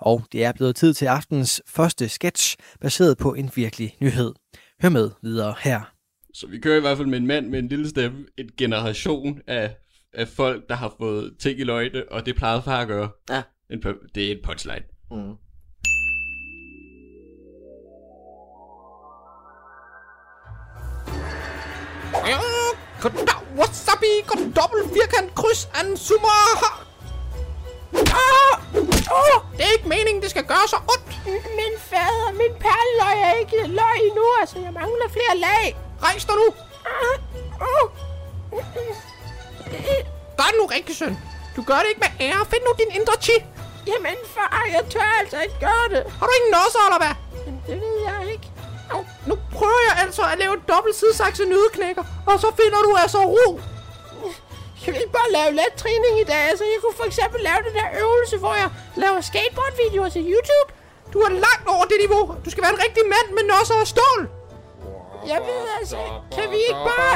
[0.00, 4.32] Og det er blevet tid til aftens første sketch, baseret på en virkelig nyhed.
[4.82, 5.80] Hør med videre her.
[6.34, 9.40] Så vi kører i hvert fald med en mand med en lille stemme, en generation
[9.46, 9.76] af,
[10.14, 13.08] af folk, der har fået ting i løjde, og det plejede far at gøre.
[13.30, 13.42] Ja.
[13.70, 13.82] En,
[14.14, 14.84] det er et punchline.
[15.10, 15.34] Mm.
[23.58, 26.40] Wasabi, godt dobbelt firkant, kryds, ansummer.
[27.94, 28.54] Ah!
[29.18, 31.10] Oh, Det er ikke meningen, det skal gøre så ondt.
[31.60, 35.76] min fader, min perleløg er ikke løg endnu, altså jeg mangler flere lag.
[36.02, 36.46] Rejs dig nu.
[36.86, 37.16] Ah,
[37.68, 37.86] oh.
[40.38, 41.18] Gør det nu, Rikke, søn.
[41.56, 42.46] Du gør det ikke med ære.
[42.50, 43.36] Find nu din indre chi.
[43.86, 46.02] Jamen far, jeg tør altså ikke gøre det.
[46.18, 47.14] Har du ingen nosser, eller hvad?
[47.46, 47.93] Men det ved
[49.64, 53.48] prøver jeg altså at lave en dobbelt sidesakse nødeknækker, og så finder du altså ro.
[54.86, 56.42] Jeg vil bare lave let træning i dag.
[56.50, 58.68] Altså, jeg kunne for eksempel lave den der øvelse, hvor jeg
[59.02, 60.68] laver skateboardvideoer til YouTube.
[61.12, 62.24] Du er langt over det niveau.
[62.44, 64.20] Du skal være en rigtig mand med nosser og stål.
[65.32, 65.98] Jeg ved altså,
[66.34, 67.14] kan vi ikke bare...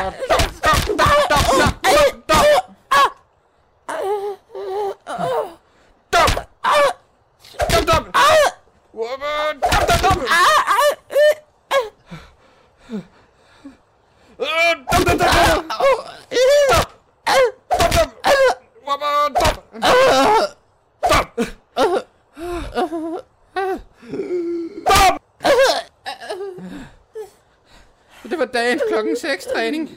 [29.68, 29.90] træning.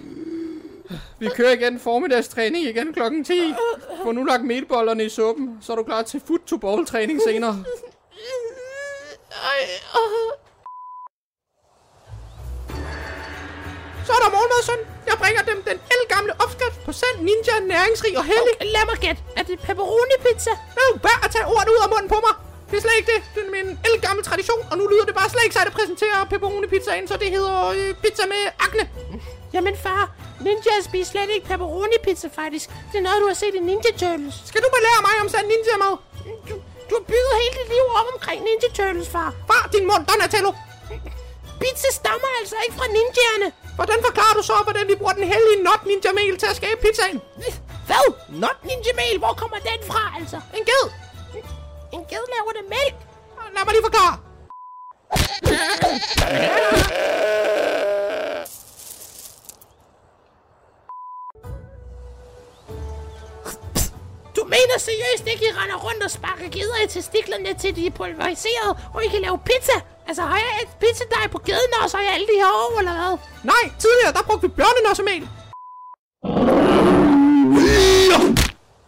[1.19, 3.53] Vi kører igen formiddagstræning igen klokken 10.
[4.03, 7.21] Få nu lagt melbollerne i suppen, så er du klar til foot to ball træning
[7.27, 7.63] senere.
[14.07, 14.81] Så er der morgenmad, søn.
[15.09, 18.55] Jeg bringer dem den elgamle opskrift på sand ninja, næringsrig og heldig.
[18.55, 19.21] Okay, lad mig gætte.
[19.39, 20.53] Er det pepperoni pizza?
[20.77, 22.33] Nu, bare at tage ordet ud af munden på mig.
[22.69, 23.21] Det er slet ikke det.
[23.35, 26.17] Det er min elgammel tradition, og nu lyder det bare slet ikke sejt at præsentere
[26.31, 28.83] pepperoni pizzaen, så det hedder øh, pizza med akne.
[29.53, 30.03] Jamen far,
[30.45, 32.67] ninja spiser slet ikke pepperoni pizza faktisk.
[32.91, 34.35] Det er noget, du har set i Ninja Turtles.
[34.49, 35.95] Skal du belære mig om sand ninja mad?
[36.49, 36.55] Du,
[36.89, 39.29] Du har bygget hele dit liv op omkring Ninja Turtles, far.
[39.49, 40.51] Far, din mund, Donatello!
[41.61, 43.47] Pizza stammer altså ikke fra ninjaerne.
[43.77, 46.77] Hvordan forklarer du så, hvordan vi bruger den hellige not ninja mel til at skabe
[46.85, 47.17] pizzaen?
[47.89, 48.05] Hvad?
[48.43, 50.37] Not ninja mail, hvor kommer den fra, altså?
[50.57, 50.85] En ged!
[51.95, 52.95] En ged laver det mælk.
[53.55, 54.15] Lad mig lige forklare.
[64.87, 68.99] Seriøst ikke, I render rundt og sparker geder i testiklerne til de er pulveriseret, og
[69.05, 69.77] I kan lave pizza?
[70.07, 73.17] Altså, har jeg et pizzadej på geden også i alle de her år, eller hvad?
[73.43, 75.23] Nej, tidligere der brugte vi bjørnenossemel.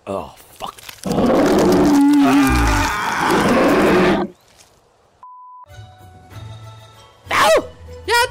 [0.07, 0.29] Åh, oh,
[0.59, 0.75] fuck.
[7.27, 7.72] Hvad?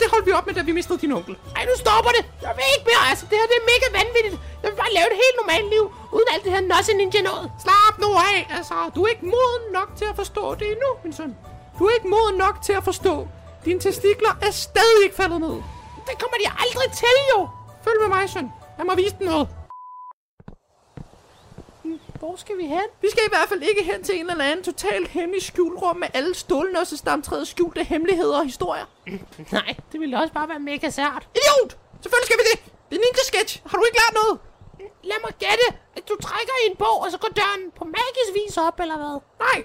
[0.01, 1.34] Det holdt vi op med, da vi mistede din onkel.
[1.57, 2.24] Ej, nu stopper det.
[2.47, 3.24] Jeg vil ikke mere, altså.
[3.30, 4.36] Det her det er mega vanvittigt.
[4.62, 5.84] Jeg vil bare lave et helt normalt liv,
[6.16, 7.47] uden alt det her nosse ninja noget.
[7.64, 8.74] Slap nu af, altså.
[8.95, 11.30] Du er ikke moden nok til at forstå det endnu, min søn.
[11.78, 13.14] Du er ikke moden nok til at forstå.
[13.64, 15.57] Dine testikler er stadig ikke faldet ned.
[16.09, 17.38] Det kommer de aldrig til, jo.
[17.84, 18.47] Følg med mig, søn.
[18.78, 19.49] Jeg må vise den noget.
[22.23, 22.89] Hvor skal vi hen?
[23.01, 26.09] Vi skal i hvert fald ikke hen til en eller anden totalt hemmelig skjulrum med
[26.14, 28.87] alle stålnossestamtræets skjulte hemmeligheder og historier.
[29.59, 31.29] Nej, det ville også bare være mega sært.
[31.39, 31.70] Idiot!
[32.03, 32.59] Selvfølgelig skal vi det!
[32.89, 33.62] Det er ninja sketch.
[33.66, 34.35] Har du ikke lært noget?
[35.11, 35.66] Lad mig gætte,
[35.97, 38.97] at du trækker i en bog, og så går døren på magisk vis op, eller
[38.97, 39.16] hvad?
[39.47, 39.59] Nej.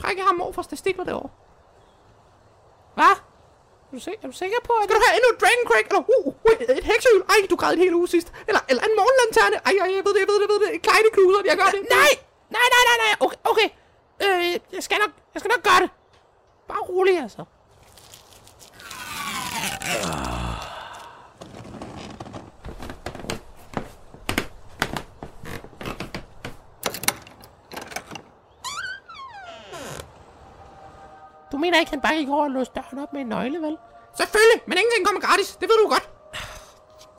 [0.00, 1.30] Træk jeg ham over for testikler derovre.
[2.94, 3.14] Hvad?
[3.96, 4.84] Du, sik- er du sikker på, at...
[4.84, 5.84] Skal du have endnu et Dragon Craig?
[5.90, 7.22] Eller uh, uh, et heksehyl?
[7.32, 8.28] Ej, du græd en hel uge sidst.
[8.48, 9.56] Eller, eller en morgenlanterne?
[9.68, 10.70] Ej, ej, jeg ved det, jeg ved det, jeg ved det.
[10.76, 11.82] Et kleine kluder, jeg gør det.
[11.98, 12.12] Nej!
[12.56, 13.12] Nej, nej, nej, nej.
[13.24, 13.68] Okay, okay.
[14.24, 15.90] Øh, jeg skal nok, jeg skal nok gøre det.
[16.70, 17.42] Bare rolig, altså.
[31.66, 33.76] Mener ikke, han bare gik over og låste døren op med en nøgle, vel?
[34.16, 35.56] Selvfølgelig, men ingenting kommer gratis.
[35.60, 36.06] Det ved du godt.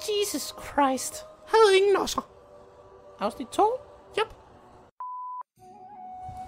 [0.07, 1.25] Jesus Christ.
[1.47, 2.21] Havde ingen nosser.
[3.19, 3.63] Afsnit 2?
[4.19, 4.29] Yep.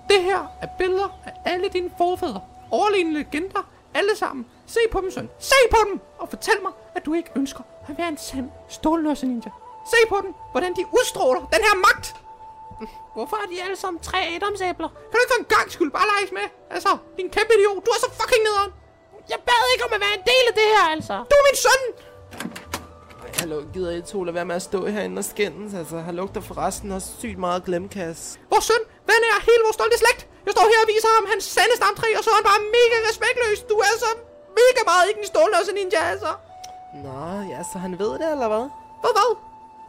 [0.09, 2.41] Det her er billeder af alle dine forfædre.
[2.71, 3.69] Overlegne legender.
[3.93, 4.45] Alle sammen.
[4.65, 5.29] Se på dem, søn.
[5.39, 5.99] Se på dem!
[6.19, 9.51] Og fortæl mig, at du ikke ønsker at være en sand stålnøse ninja.
[9.85, 12.15] Se på dem, hvordan de udstråler den her magt.
[13.15, 14.89] Hvorfor er de alle sammen tre Adamsæbler?
[15.09, 16.45] Kan du ikke for en gang skyld bare leges med?
[16.75, 17.81] Altså, din kæmpe idiot.
[17.85, 18.71] Du er så fucking nederen.
[19.31, 21.15] Jeg bad ikke om at være en del af det her, altså.
[21.31, 21.81] Du er min søn!
[23.39, 25.71] Hallo, gider I to lade være med at stå herinde og skændes?
[25.81, 28.39] Altså, har lugter forresten også sygt meget glemkasse.
[28.53, 30.21] Vores søn, ven er hele vores stolte slægt.
[30.45, 32.97] Jeg står her og viser ham hans sande stamtræ, og så er han bare mega
[33.09, 33.59] respektløs.
[33.71, 34.11] Du er så
[34.59, 36.31] mega meget ikke en stålnøse ninja, altså.
[37.05, 37.21] Nå,
[37.53, 38.65] ja, så han ved det, eller hvad?
[39.01, 39.31] Hvad, hvad?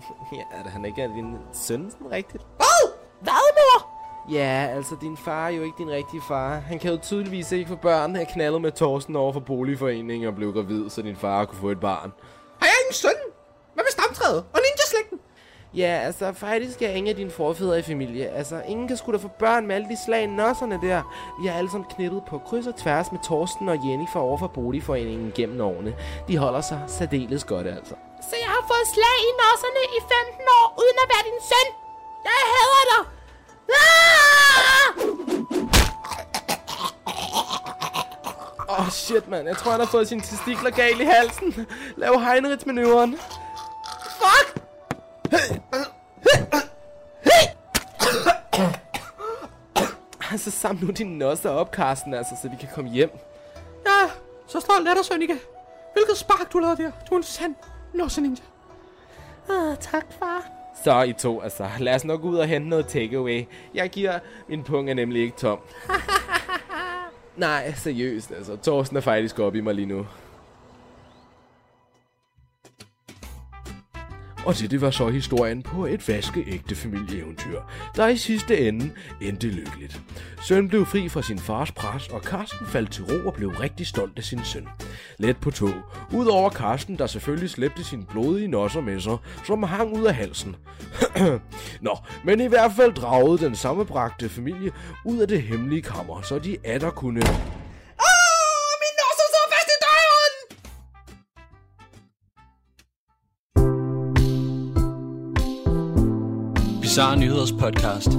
[0.32, 2.42] Ja, er det han ikke er din søn sådan rigtigt?
[2.56, 2.92] Hvad?
[3.20, 3.90] Hvad, mor?
[4.32, 6.54] Ja, altså din far er jo ikke din rigtige far.
[6.58, 8.16] Han kan jo tydeligvis ikke få børn.
[8.16, 11.70] Jeg knaldede med Torsten over for boligforeningen og blev gravid, så din far kunne få
[11.70, 12.12] et barn.
[12.60, 13.10] Har jeg ingen søn?
[13.74, 14.38] Hvad med stamtræet?
[14.38, 15.18] Og ninja-slægten?
[15.74, 18.28] Ja, altså faktisk er ingen af dine forfædre i familie.
[18.28, 21.02] Altså, ingen kan sgu da få børn med alle de slag nosserne der.
[21.42, 24.46] Vi har alle sammen knippet på kryds og tværs med Torsten og Jennifer over for
[24.46, 25.94] boligforeningen gennem årene.
[26.28, 27.94] De holder sig særdeles godt, altså.
[28.28, 31.68] Så jeg har fået slag i nosserne i 15 år, uden at være din søn.
[32.28, 33.02] Jeg hader dig.
[33.82, 34.88] Ah!
[38.68, 39.48] Åh, oh, shit, mand.
[39.48, 41.66] Jeg tror, han har fået sine testikler galt i halsen.
[41.96, 43.18] Lav Heinrich-manøvren.
[44.20, 44.60] Fuck!
[50.30, 53.10] Altså, samle nu dine nosser op, Carsten, altså, så vi kan komme hjem.
[53.86, 54.10] Ja,
[54.46, 55.38] så stolt er der, Sønneke.
[55.92, 56.90] Hvilket spark, du lavede der.
[57.10, 57.54] Du er en sand
[57.94, 58.42] nosse ninja.
[59.48, 60.44] Ah, tak, far.
[60.84, 61.68] Så I to, altså.
[61.78, 63.44] Lad os nok ud og hente noget takeaway.
[63.74, 64.18] Jeg giver...
[64.48, 65.58] Min pung er nemlig ikke tom.
[67.36, 68.56] Nej, seriøst, altså.
[68.56, 70.06] Torsten er faktisk oppe i mig lige nu.
[74.46, 77.60] Og det var så historien på et vaskeægte familieeventyr,
[77.96, 80.00] der i sidste ende endte lykkeligt.
[80.42, 83.86] Søn blev fri fra sin fars pres, og Karsten faldt til ro og blev rigtig
[83.86, 84.68] stolt af sin søn.
[85.18, 85.74] Let på tog,
[86.12, 89.16] udover Karsten, der selvfølgelig slæbte sin blodige nosser med sig,
[89.46, 90.56] som hang ud af halsen.
[91.80, 94.72] Nå, men i hvert fald dragede den sammenbragte familie
[95.04, 97.22] ud af det hemmelige kammer, så de atter kunne...
[107.00, 108.10] Bizarre Nyheders podcast.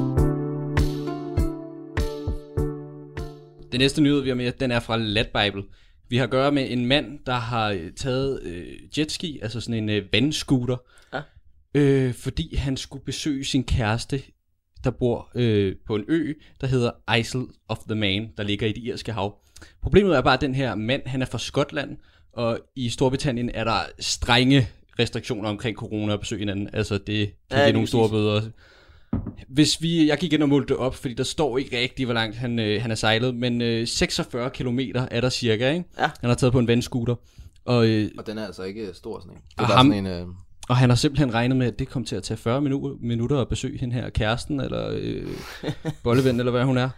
[3.72, 5.64] Det næste nyhed, vi har med, den er fra Lat Bible.
[6.10, 8.66] Vi har at gøre med en mand, der har øh, taget øh,
[8.98, 10.78] jetski, altså sådan en øh, vandscooter,
[11.14, 11.22] Ja.
[11.76, 14.22] øh, fordi han skulle besøge sin kæreste
[14.84, 18.72] der bor øh, på en ø, der hedder Isle of the Man, der ligger i
[18.72, 19.36] det irske hav.
[19.82, 21.98] Problemet er bare, at den her mand, han er fra Skotland,
[22.34, 24.68] og i Storbritannien er der strenge
[25.00, 26.70] restriktioner omkring corona og besøg hinanden.
[26.74, 28.42] Altså, det kan Ja, give lige nogle store bøder.
[29.48, 32.14] Hvis vi, jeg gik ind og målte det op, fordi der står ikke rigtigt, hvor
[32.14, 34.80] langt han, øh, han er sejlet, men øh, 46 km
[35.12, 35.86] er der cirka, ikke?
[36.00, 36.10] Ja.
[36.22, 37.16] Han har taget på en vandscooter.
[37.66, 39.38] Og, øh, Og den er altså ikke stor sådan en.
[39.50, 40.12] Det Og er bare ham- sådan en...
[40.12, 40.28] Øh,
[40.70, 43.38] og han har simpelthen regnet med, at det kom til at tage 40 minutter, minutter
[43.42, 45.28] at besøge hende her, kæresten, eller øh,
[46.04, 46.90] bolleven, eller hvad hun er.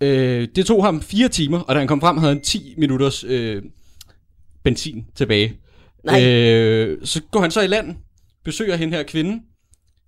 [0.00, 3.24] Øh, det tog ham fire timer, og da han kom frem, havde han 10 minutters
[3.24, 3.62] øh,
[4.62, 5.52] benzin tilbage.
[6.04, 6.24] Nej.
[6.24, 7.96] Øh, så går han så i land,
[8.44, 9.42] besøger hende her kvinde.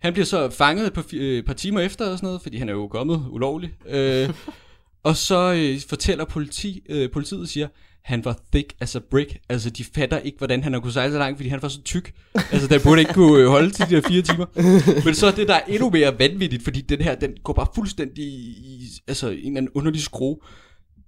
[0.00, 2.68] Han bliver så fanget et par, øh, par timer efter og sådan noget, fordi han
[2.68, 3.72] er jo kommet ulovligt.
[3.88, 4.30] Øh,
[5.08, 7.68] og så øh, fortæller politi, øh, politiet, siger,
[8.04, 9.38] han var thick as a brick.
[9.48, 11.82] Altså, de fatter ikke, hvordan han har kunnet sejle så langt, fordi han var så
[11.82, 12.14] tyk.
[12.34, 14.46] Altså, der burde ikke kunne øh, holde til de der fire timer.
[15.04, 17.66] Men så er det, der er endnu mere vanvittigt, fordi den her, den går bare
[17.74, 20.36] fuldstændig i, i altså, en eller anden underlig skrue.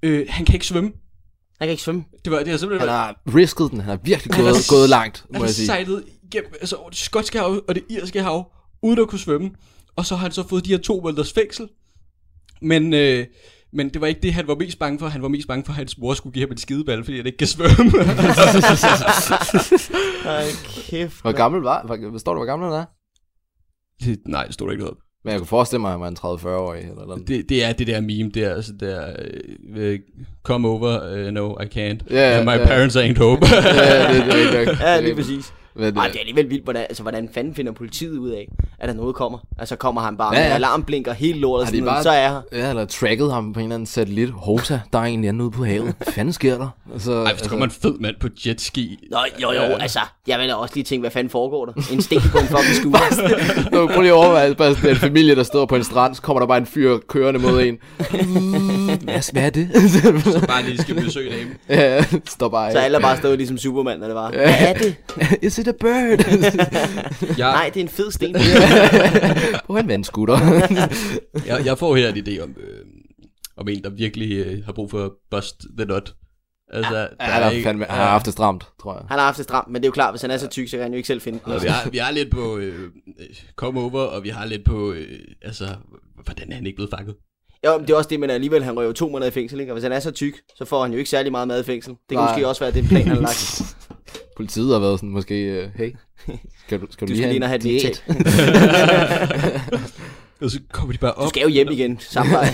[0.03, 0.93] Øh, han kan ikke svømme.
[1.59, 2.05] Han kan ikke svømme.
[2.25, 2.89] Det var det er simpelthen...
[2.89, 3.81] han har risket den.
[3.81, 5.67] Han har virkelig Han gået, har s- gået langt, må Han jeg har sige.
[5.67, 8.53] sejlet igennem altså, over det skotske hav og det irske hav,
[8.83, 9.51] uden at kunne svømme.
[9.97, 11.69] Og så har han så fået de her to måneders fængsel.
[12.63, 13.27] Men, øh,
[13.73, 15.07] men det var ikke det, han var mest bange for.
[15.09, 17.27] Han var mest bange for, at hans mor skulle give ham en skideball, fordi han
[17.27, 17.93] ikke kan svømme.
[20.27, 20.45] Ej,
[20.91, 21.21] kæft.
[21.23, 22.85] Hvor gammel var hvor- står der, hvor gammel han er?
[24.31, 24.99] nej, det stod der ikke noget.
[25.27, 26.81] Men jeg kunne forestille mig, at han var en 30-40-årig.
[26.81, 27.29] Eller noget.
[27.29, 29.07] Det, det er det der meme der, altså der,
[29.77, 29.99] øh,
[30.43, 32.15] come over, uh, no, I can't.
[32.15, 32.67] Ja, and my ja.
[32.67, 33.47] parents ain't hope.
[33.53, 35.53] ja, det, det, det, det, Ja, lige præcis.
[35.79, 38.49] Men, Ej, øh, det er alligevel vildt, hvordan, altså, hvordan fanden finder politiet ud af,
[38.79, 39.39] at der noget kommer?
[39.59, 40.49] Altså kommer han bare Ja, ja, ja.
[40.49, 42.03] med alarmblinker helt lortet, sådan, bare...
[42.03, 42.41] så er jeg her.
[42.53, 44.31] Ja, eller tracket ham på en eller anden satellit.
[44.31, 45.95] Hosa, der er en anden ude på havet.
[45.99, 46.69] Hvad fanden sker der?
[46.93, 48.99] Altså, Ej, hvis der kommer en fed mand på jetski.
[49.11, 51.73] Nå, jo, jo, altså, jeg vil da også lige tænke, hvad fanden foregår der?
[51.93, 52.93] En sten på en fucking skue.
[53.73, 56.23] Nå, prøv lige at overveje, bare sådan en familie, der står på en strand, så
[56.23, 57.79] kommer der bare en fyr kørende mod en.
[59.05, 59.69] Hvad, hvad er det?
[60.49, 61.55] Bare lige skal besøge damen.
[61.69, 64.31] ja, står bare Så alle bare stået ligesom Superman, når det var.
[64.31, 64.97] Hvad er det?
[65.69, 66.27] A bird?
[67.39, 68.37] Jeg, Nej, det er en fed sten.
[69.67, 70.39] på en vandskutter.
[71.47, 72.85] jeg, jeg får her en idé om, øh,
[73.57, 76.15] om en, der virkelig øh, har brug for at bust the nut.
[76.73, 79.05] Altså, ja, Ja, han, har fandme, han har haft det stramt, tror jeg.
[79.09, 80.69] Han har haft det stramt, men det er jo klart, hvis han er så tyk,
[80.69, 81.53] så kan han jo ikke selv finde den.
[81.53, 82.81] Og vi har, vi har lidt på øh,
[83.21, 85.65] øh, come over, og vi har lidt på, øh, altså,
[86.25, 87.15] hvordan er han ikke blevet fanget?
[87.65, 89.61] Jo, men det er også det, men alligevel, han røver jo to måneder i fængsel,
[89.61, 89.73] ikke?
[89.73, 91.65] Og hvis han er så tyk, så får han jo ikke særlig meget mad i
[91.65, 91.91] fængsel.
[91.91, 92.33] Det kan Nej.
[92.33, 93.77] måske også være den plan, han har lagt.
[94.37, 95.91] Politiet har været sådan, måske, øh, hey,
[96.67, 98.05] skal du, skal du, Du lige have have en diæt?
[100.41, 101.29] Og så kommer de bare Du op.
[101.29, 102.49] skal jo hjem igen, samme vej.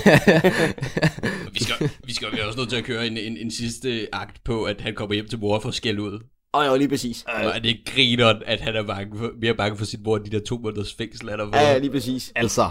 [1.47, 4.09] Og vi skal, vi skal er også nødt til at køre en, en, en sidste
[4.12, 6.20] akt på, at han kommer hjem til mor for at skælde ud.
[6.53, 7.24] Og jo, lige præcis.
[7.28, 10.16] Og er det ikke grineren, at han er bange for, mere bange for sit mor,
[10.16, 11.57] end de der to måneders fængsel er der for.
[11.57, 12.33] Ja, ja, lige præcis.
[12.37, 12.70] Altså,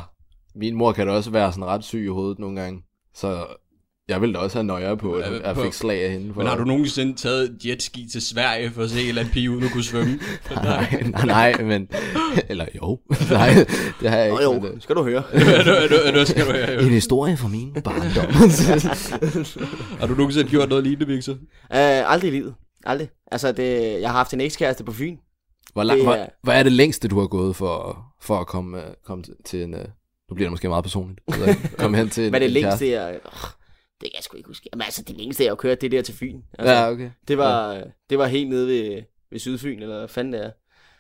[0.55, 2.81] min mor kan da også være sådan ret syg i hovedet nogle gange.
[3.13, 3.45] Så
[4.11, 6.33] jeg ville da også have nøjer på, at jeg fik slag af hende.
[6.33, 6.39] For...
[6.41, 9.51] Men har du nogensinde taget jetski til Sverige for at se en eller anden pige
[9.51, 10.19] uden at kunne svømme?
[10.63, 11.87] nej, nej, nej, men...
[12.49, 12.99] Eller jo.
[13.31, 13.49] nej,
[14.01, 14.43] det har jeg Nå ikke.
[14.53, 15.23] jo, men, øh, skal du høre.
[15.31, 15.37] du,
[15.71, 18.31] er du, du, skal du høre, En historie fra min barndom.
[19.99, 21.33] Har du nogensinde gjort noget lignende, Victor?
[21.33, 21.37] Uh,
[22.11, 22.53] aldrig i livet.
[22.85, 23.09] Aldrig.
[23.31, 25.17] Altså, det, jeg har haft en ekskæreste på Fyn.
[25.73, 28.47] hvor, lang, Det hvor, er- hvad er det længste, du har gået for, for at
[28.47, 29.73] komme, uh, komme til, til en...
[29.73, 29.79] Uh,
[30.29, 31.19] nu bliver det måske meget personligt.
[31.77, 33.19] Komme hen til en, Hvad er det længste, jeg...
[34.01, 34.69] Det kan jeg sgu ikke huske.
[34.73, 36.41] Men altså, det længste, jeg har kørt, det er der til Fyn.
[36.59, 37.09] Altså, Ja, okay.
[37.27, 40.51] det, var, det var helt nede ved, ved Sydfyn, eller hvad fanden det er.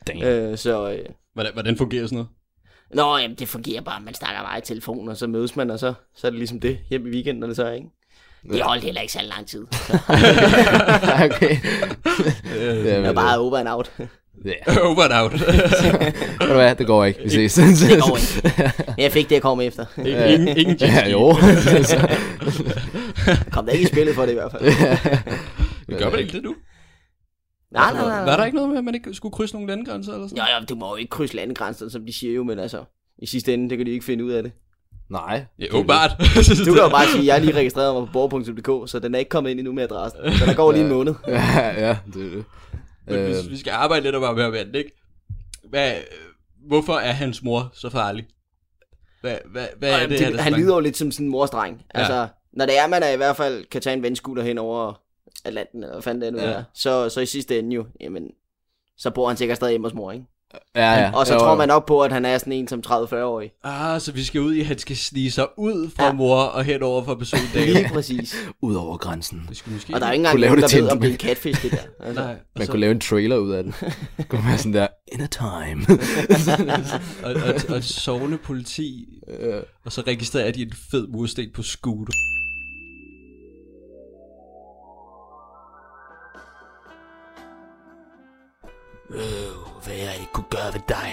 [0.07, 0.23] Damn.
[0.23, 2.29] Øh, så, øh, Hvordan, hvordan fungerer sådan noget?
[2.93, 5.79] nå, jamen, det fungerer bare, man snakker bare i telefon, og så mødes man, og
[5.79, 7.87] så, så er det ligesom det, hjem i weekenden, så, ikke?
[8.51, 9.61] Det holdt heller ikke så lang tid.
[11.25, 11.57] Okay.
[12.57, 13.91] Øh, ja, jeg er bare over and out.
[14.45, 14.79] Ja.
[14.87, 15.31] Over and out.
[16.39, 17.19] Ved du hvad, det går ikke.
[17.23, 17.53] Vi ses.
[17.89, 18.73] Det går ikke.
[18.97, 19.85] Jeg fik det, jeg kom efter.
[19.97, 20.77] ingen, ingen.
[20.81, 21.35] Ja, jo.
[23.51, 24.63] Kom da ikke i spillet for det i hvert fald.
[25.87, 26.55] Men Gør man ikke det nu?
[27.71, 28.23] Nej, nej, nej.
[28.23, 30.59] Var der ikke noget med, at man ikke skulle krydse nogle landegrænser eller sådan Jo,
[30.59, 32.83] jo, du må jo ikke krydse landegrænserne, som de siger jo, men altså,
[33.19, 34.51] i sidste ende, det kan de ikke finde ud af det.
[35.09, 35.45] Nej.
[35.59, 36.11] Ja, åbenbart.
[36.65, 39.19] Du kan jo bare sige, at jeg lige registreret mig på borger.dk, så den er
[39.19, 40.19] ikke kommet ind endnu med adressen.
[40.39, 41.13] Så der går lige en måned.
[41.27, 42.45] Ja, ja, det er det.
[43.11, 44.91] Men Øh, hvis vi skal arbejde lidt med at ikke?
[45.69, 45.93] Hvad,
[46.67, 48.27] hvorfor er hans mor så farlig?
[49.21, 51.85] Hvad, hvad, hvad er det, det, her, han lyder jo lidt som sådan en morstreng.
[51.89, 55.01] Altså, når det er, man er i hvert fald kan tage en vandskuter hen over
[55.45, 56.49] Atlanten, eller hvad fanden det er nu Ja.
[56.49, 56.55] ja.
[56.55, 58.31] er, så, så i sidste ende jo, jamen,
[58.97, 60.25] så bor han sikkert stadig hjemme hos mor, ikke?
[60.75, 61.11] Ja, ja.
[61.13, 63.51] Og så Jo, tror man nok på, at han er sådan en som 30-40-årig.
[63.63, 66.09] Ah, så vi skal ud i, at han skal snige sig ud fra ja.
[66.09, 66.13] Ja.
[66.13, 67.89] mor og hen over for besøg Lige dame.
[67.93, 68.35] præcis.
[68.61, 69.45] Ud over grænsen.
[69.49, 69.93] Det skulle måske...
[69.93, 71.71] Og der er ikke engang nogen, der ved, en om det er en catfish, det
[71.71, 71.77] der.
[72.07, 72.21] Altså.
[72.23, 73.73] Nej, Man så, kunne lave en trailer ud af den.
[74.17, 75.85] Det kunne være sådan der, in a time.
[77.25, 77.33] og,
[77.69, 79.07] og, og sovende politi,
[79.39, 82.13] Øh, og så registrerer de en fed mursten på scooter.
[89.09, 91.11] Øh, hvad jeg ikke kunne gøre ved dig.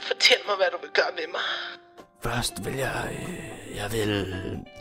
[0.00, 1.40] Fortæl mig, hvad du vil gøre ved mig.
[2.22, 4.10] Først vil jeg, øh, jeg vil,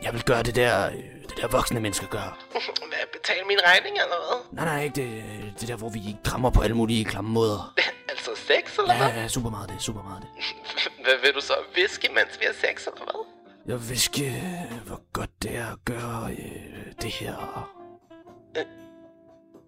[0.04, 0.94] jeg vil gøre det der, øh,
[1.30, 2.38] det der voksne mennesker gør.
[2.52, 4.56] Hvad, betale min regning eller hvad?
[4.58, 5.24] Nej, nej, ikke det,
[5.60, 7.74] det der, hvor vi krammer på alle mulige klamme måder.
[8.10, 9.22] altså sex eller Ja, hvad?
[9.22, 10.30] ja, super meget det, super meget det.
[11.06, 13.26] Hvad vil du så viske, mens vi har sex eller hvad?
[13.68, 17.70] Jeg viske, øh, hvor godt det er at gøre øh, det her.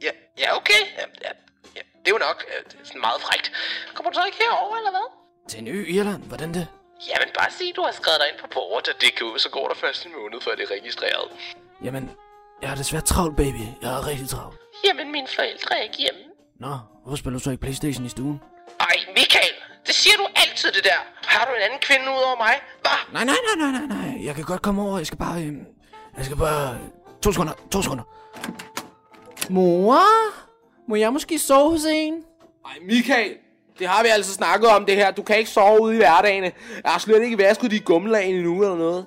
[0.01, 0.81] Ja, ja okay.
[0.97, 1.31] Ja, ja, ja,
[2.07, 3.47] det er jo nok øh, det er sådan meget frægt.
[3.95, 5.07] Kommer du så ikke herover eller hvad?
[5.49, 6.65] Til en ø i Irland, hvordan det?
[7.09, 9.49] Jamen bare sig, du har skrevet dig ind på bordet, og det kan ud, så
[9.49, 11.27] går der først en måned, før det er registreret.
[11.85, 12.03] Jamen,
[12.61, 13.63] jeg har desværre travlt, baby.
[13.83, 14.57] Jeg er rigtig travlt.
[14.85, 16.21] Jamen, mine forældre er ikke hjemme.
[16.65, 18.37] Nå, hvorfor spiller du så ikke Playstation i stuen?
[18.79, 19.53] Ej, Michael,
[19.87, 20.99] det siger du altid det der.
[21.33, 22.55] Har du en anden kvinde ud over mig?
[22.81, 22.99] Hvad?
[23.15, 24.25] Nej, nej, nej, nej, nej, nej.
[24.27, 24.97] Jeg kan godt komme over.
[24.97, 25.37] Jeg skal bare...
[25.45, 25.53] Øh,
[26.17, 26.77] jeg skal bare...
[27.23, 28.03] To sekunder, to sekunder.
[29.49, 30.46] Mor?
[30.87, 32.13] Må jeg måske sove hos en?
[32.65, 33.31] Ej, Michael.
[33.79, 35.11] Det har vi altså snakket om det her.
[35.11, 36.43] Du kan ikke sove ude i hverdagen.
[36.43, 36.53] Jeg
[36.85, 39.05] har slet ikke vasket de gummelag endnu eller noget.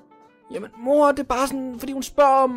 [0.53, 2.51] Jamen, mor, det er bare sådan, fordi hun spørger om...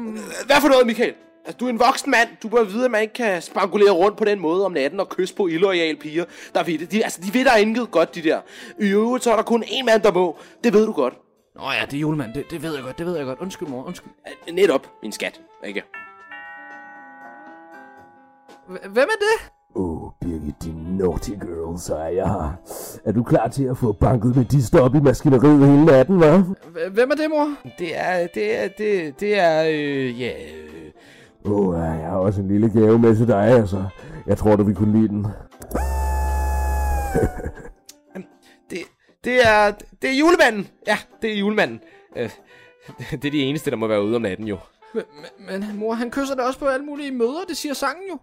[0.47, 1.15] Hvad for noget, Michael?
[1.45, 2.29] Altså, du er en voksen mand.
[2.43, 5.09] Du bør vide, at man ikke kan spankulere rundt på den måde om natten og
[5.09, 6.25] kysse på illoyale piger.
[6.55, 6.93] Der ved det.
[6.93, 8.41] De, altså, de ved der intet godt, de der.
[8.81, 10.37] I øvrigt, så er der kun én mand, der må.
[10.65, 11.15] Det ved du godt.
[11.57, 12.35] Nå ja, det er julemand.
[12.35, 13.39] Det, det ved jeg godt, det ved jeg godt.
[13.39, 14.11] Undskyld, mor, undskyld.
[14.53, 15.41] Netop, min skat.
[15.67, 15.83] Ikke?
[18.69, 19.53] Hvem er det?
[19.77, 22.53] Åh, oh, Birgit, din naughty girl, så er jeg her.
[23.05, 26.89] Er du klar til at få banket med diste op i maskineriet hele natten, hva'?
[26.91, 27.49] Hvem er det, mor?
[27.79, 30.33] Det er, det er, det, det er, øh, ja...
[30.33, 30.91] øh,
[31.45, 33.85] Åh, oh, jeg har også en lille gave med til dig, altså.
[34.27, 35.27] Jeg tror, du vil kunne lide den.
[38.71, 38.79] Det,
[39.25, 40.69] det er, det er julemanden.
[40.87, 41.81] Ja, det er julemanden.
[42.17, 42.31] Øh,
[43.11, 44.59] det er de eneste, der må være ude om natten, jo.
[44.95, 45.05] Men,
[45.39, 48.19] men mor, han kysser da også på alle mulige møder, det siger sangen jo.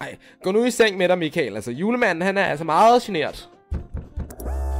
[0.00, 1.54] Nej, gå nu i seng med dig, Michael.
[1.54, 3.48] Altså, julemanden, han er altså meget genert.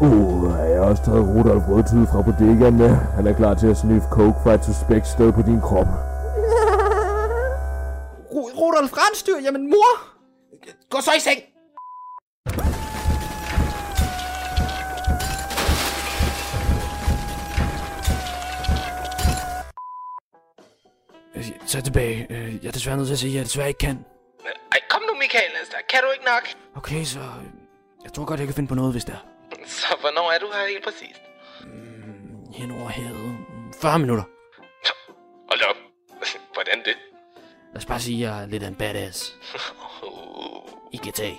[0.03, 2.89] Åh, oh, jeg har også taget Rudolf Rødtid fra bodegaen med.
[2.89, 5.87] Han er klar til at sniffe coke fra et suspekt sted på din krop.
[8.35, 9.93] Ru- Rudolf Rensdyr, jamen mor!
[10.91, 11.41] Gå så i seng!
[21.79, 22.27] Så tilbage.
[22.31, 24.05] Øh, Jeg er desværre nødt til at sige, at jeg desværre ikke kan.
[24.73, 25.51] Ej, kom nu, Michael.
[25.59, 26.49] Altså, kan du ikke nok?
[26.77, 27.19] Okay, så...
[27.19, 27.45] øh,
[28.05, 29.27] Jeg tror godt, jeg kan finde på noget, hvis det er.
[29.81, 31.21] Så hvornår er du her helt præcist?
[32.55, 33.37] Hen over havet.
[33.81, 34.25] 40 minutter.
[35.51, 35.77] Hold op.
[36.55, 36.97] Hvordan det?
[37.73, 39.35] Lad os bare sige, at jeg er lidt af en badass.
[40.93, 41.31] I GTA.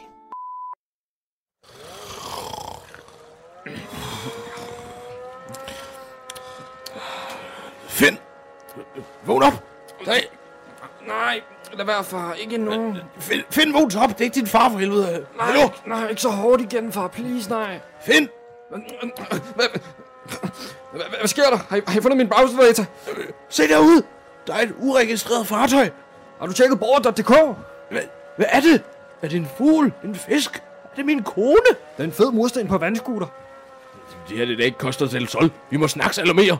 [7.87, 8.17] Finn!
[9.25, 9.68] Vågn op!
[10.05, 10.25] Nej,
[11.07, 11.41] Nej,
[11.73, 12.33] lad være, far.
[12.33, 12.95] Ikke nu.
[13.19, 14.09] Finn, Finn, vågn så op!
[14.09, 15.25] Det er ikke din far, for helvede!
[15.39, 15.69] Hallo?
[15.85, 17.07] nej, ikke så hårdt igen, far.
[17.07, 17.79] Please, nej.
[18.05, 18.29] Finn!
[19.49, 19.67] Hvad,
[21.19, 21.57] hvad sker der?
[21.69, 22.85] Har I, har I fundet min browser-data?
[23.49, 24.03] Se derude!
[24.47, 25.89] Der er et uregistreret fartøj!
[26.39, 27.29] Har du tjekket border.dk?
[27.89, 28.01] Hvad,
[28.35, 28.83] hvad er det?
[29.21, 29.93] Er det en fugl?
[30.03, 30.55] En fisk?
[30.83, 31.55] Er det min kone?
[31.67, 33.27] Det er en fed mursten på vandskuter.
[34.29, 35.51] Det her det da ikke koster til sol.
[35.69, 36.57] Vi må snakke eller mere.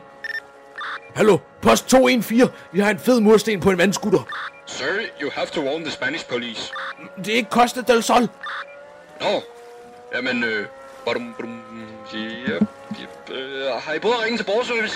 [1.16, 2.50] Hallo, post 214.
[2.72, 4.28] Vi har en fed mursten på en vandskutter.
[4.66, 4.86] Sir,
[5.22, 6.74] you have to warn the Spanish police.
[7.18, 8.22] Det er ikke Costa del Sol.
[9.22, 9.42] Nå,
[10.16, 10.66] jamen, øh,
[11.06, 11.36] badum,
[12.14, 12.58] ja, ja,
[13.34, 14.96] øh, har I prøvet at ringe til borgerservice?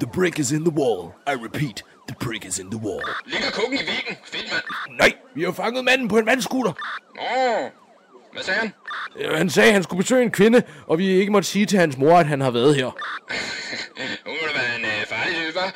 [0.00, 1.12] The brick is in the wall.
[1.26, 3.02] I repeat, the brick is in the wall.
[3.24, 4.16] Ligger kukken i vigen?
[4.24, 4.98] Fint, mand.
[4.98, 6.72] Nej, vi har fanget manden på en vandskutter.
[7.14, 7.70] Nå,
[8.36, 8.72] hvad sagde han?
[9.18, 11.78] Øh, Han sagde, at han skulle besøge en kvinde, og vi ikke måtte sige til
[11.78, 12.86] hans mor, at han har været her.
[14.26, 15.70] Hun må da være en øh, farlig type, hva'?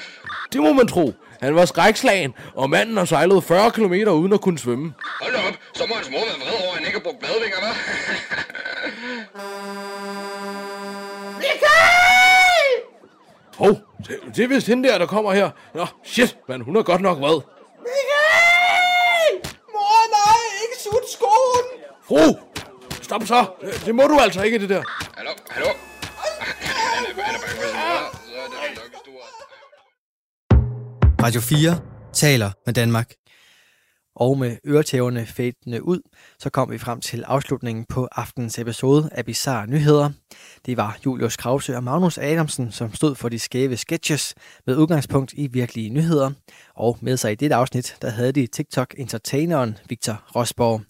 [0.53, 1.13] Det må man tro.
[1.41, 4.95] Han var skrækslagen, og manden har sejlet 40 km uden at kunne svømme.
[5.23, 7.57] Hold op, så må hans mor være vred over, at han ikke har brugt badevinger,
[7.57, 7.77] hva'?
[13.59, 13.69] Hov,
[14.07, 15.51] det, det er vist hende der, der kommer her.
[15.75, 17.41] Nå, shit, men hun er godt nok vred.
[17.87, 19.55] Michael!
[19.73, 21.67] Mor, nej, ikke sut skoen!
[22.09, 22.39] Fru,
[23.11, 23.51] stop så.
[23.61, 24.83] Det, det må du altså ikke, det der.
[25.17, 25.69] Hallo, hallo?
[25.69, 25.75] Han
[26.41, 26.45] er,
[26.93, 29.23] han er bange for sin mor, så er det nok stor.
[31.25, 31.81] Radio 4
[32.13, 33.13] taler med Danmark.
[34.17, 36.01] Og med øretæverne fadende ud,
[36.39, 40.11] så kom vi frem til afslutningen på aftenens episode af Bizarre Nyheder.
[40.67, 44.35] Det var Julius Krause og Magnus Adamsen, som stod for de skæve sketches
[44.67, 46.31] med udgangspunkt i virkelige nyheder.
[46.75, 50.90] Og med sig i dette afsnit, der havde de TikTok-entertaineren Victor Rosborg.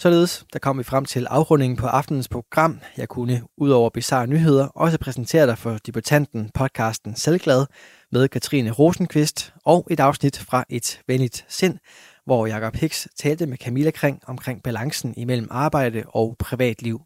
[0.00, 2.80] Således, der kom vi frem til afrundingen på aftenens program.
[2.96, 7.66] Jeg kunne, udover bizarre nyheder, også præsentere dig for debutanten podcasten Selvglad
[8.12, 11.78] med Katrine Rosenqvist og et afsnit fra Et Venligt Sind,
[12.24, 17.00] hvor Jakob Hicks talte med Camilla Kring omkring balancen imellem arbejde og privatliv.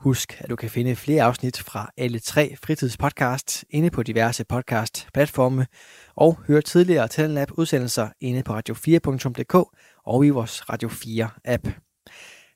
[0.00, 5.66] Husk, at du kan finde flere afsnit fra alle tre fritidspodcasts inde på diverse podcast-platforme,
[6.16, 9.54] og høre tidligere Talentlab-udsendelser inde på radio4.dk
[10.06, 11.89] og i vores Radio 4-app.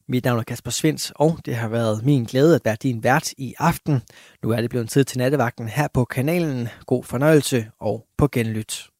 [0.08, 3.32] Mit navn er Kasper Svens, og det har været min glæde at være din vært
[3.38, 4.02] i aften.
[4.42, 6.68] Nu er det blevet tid til nattevagten her på kanalen.
[6.86, 8.93] God fornøjelse og på genlyt.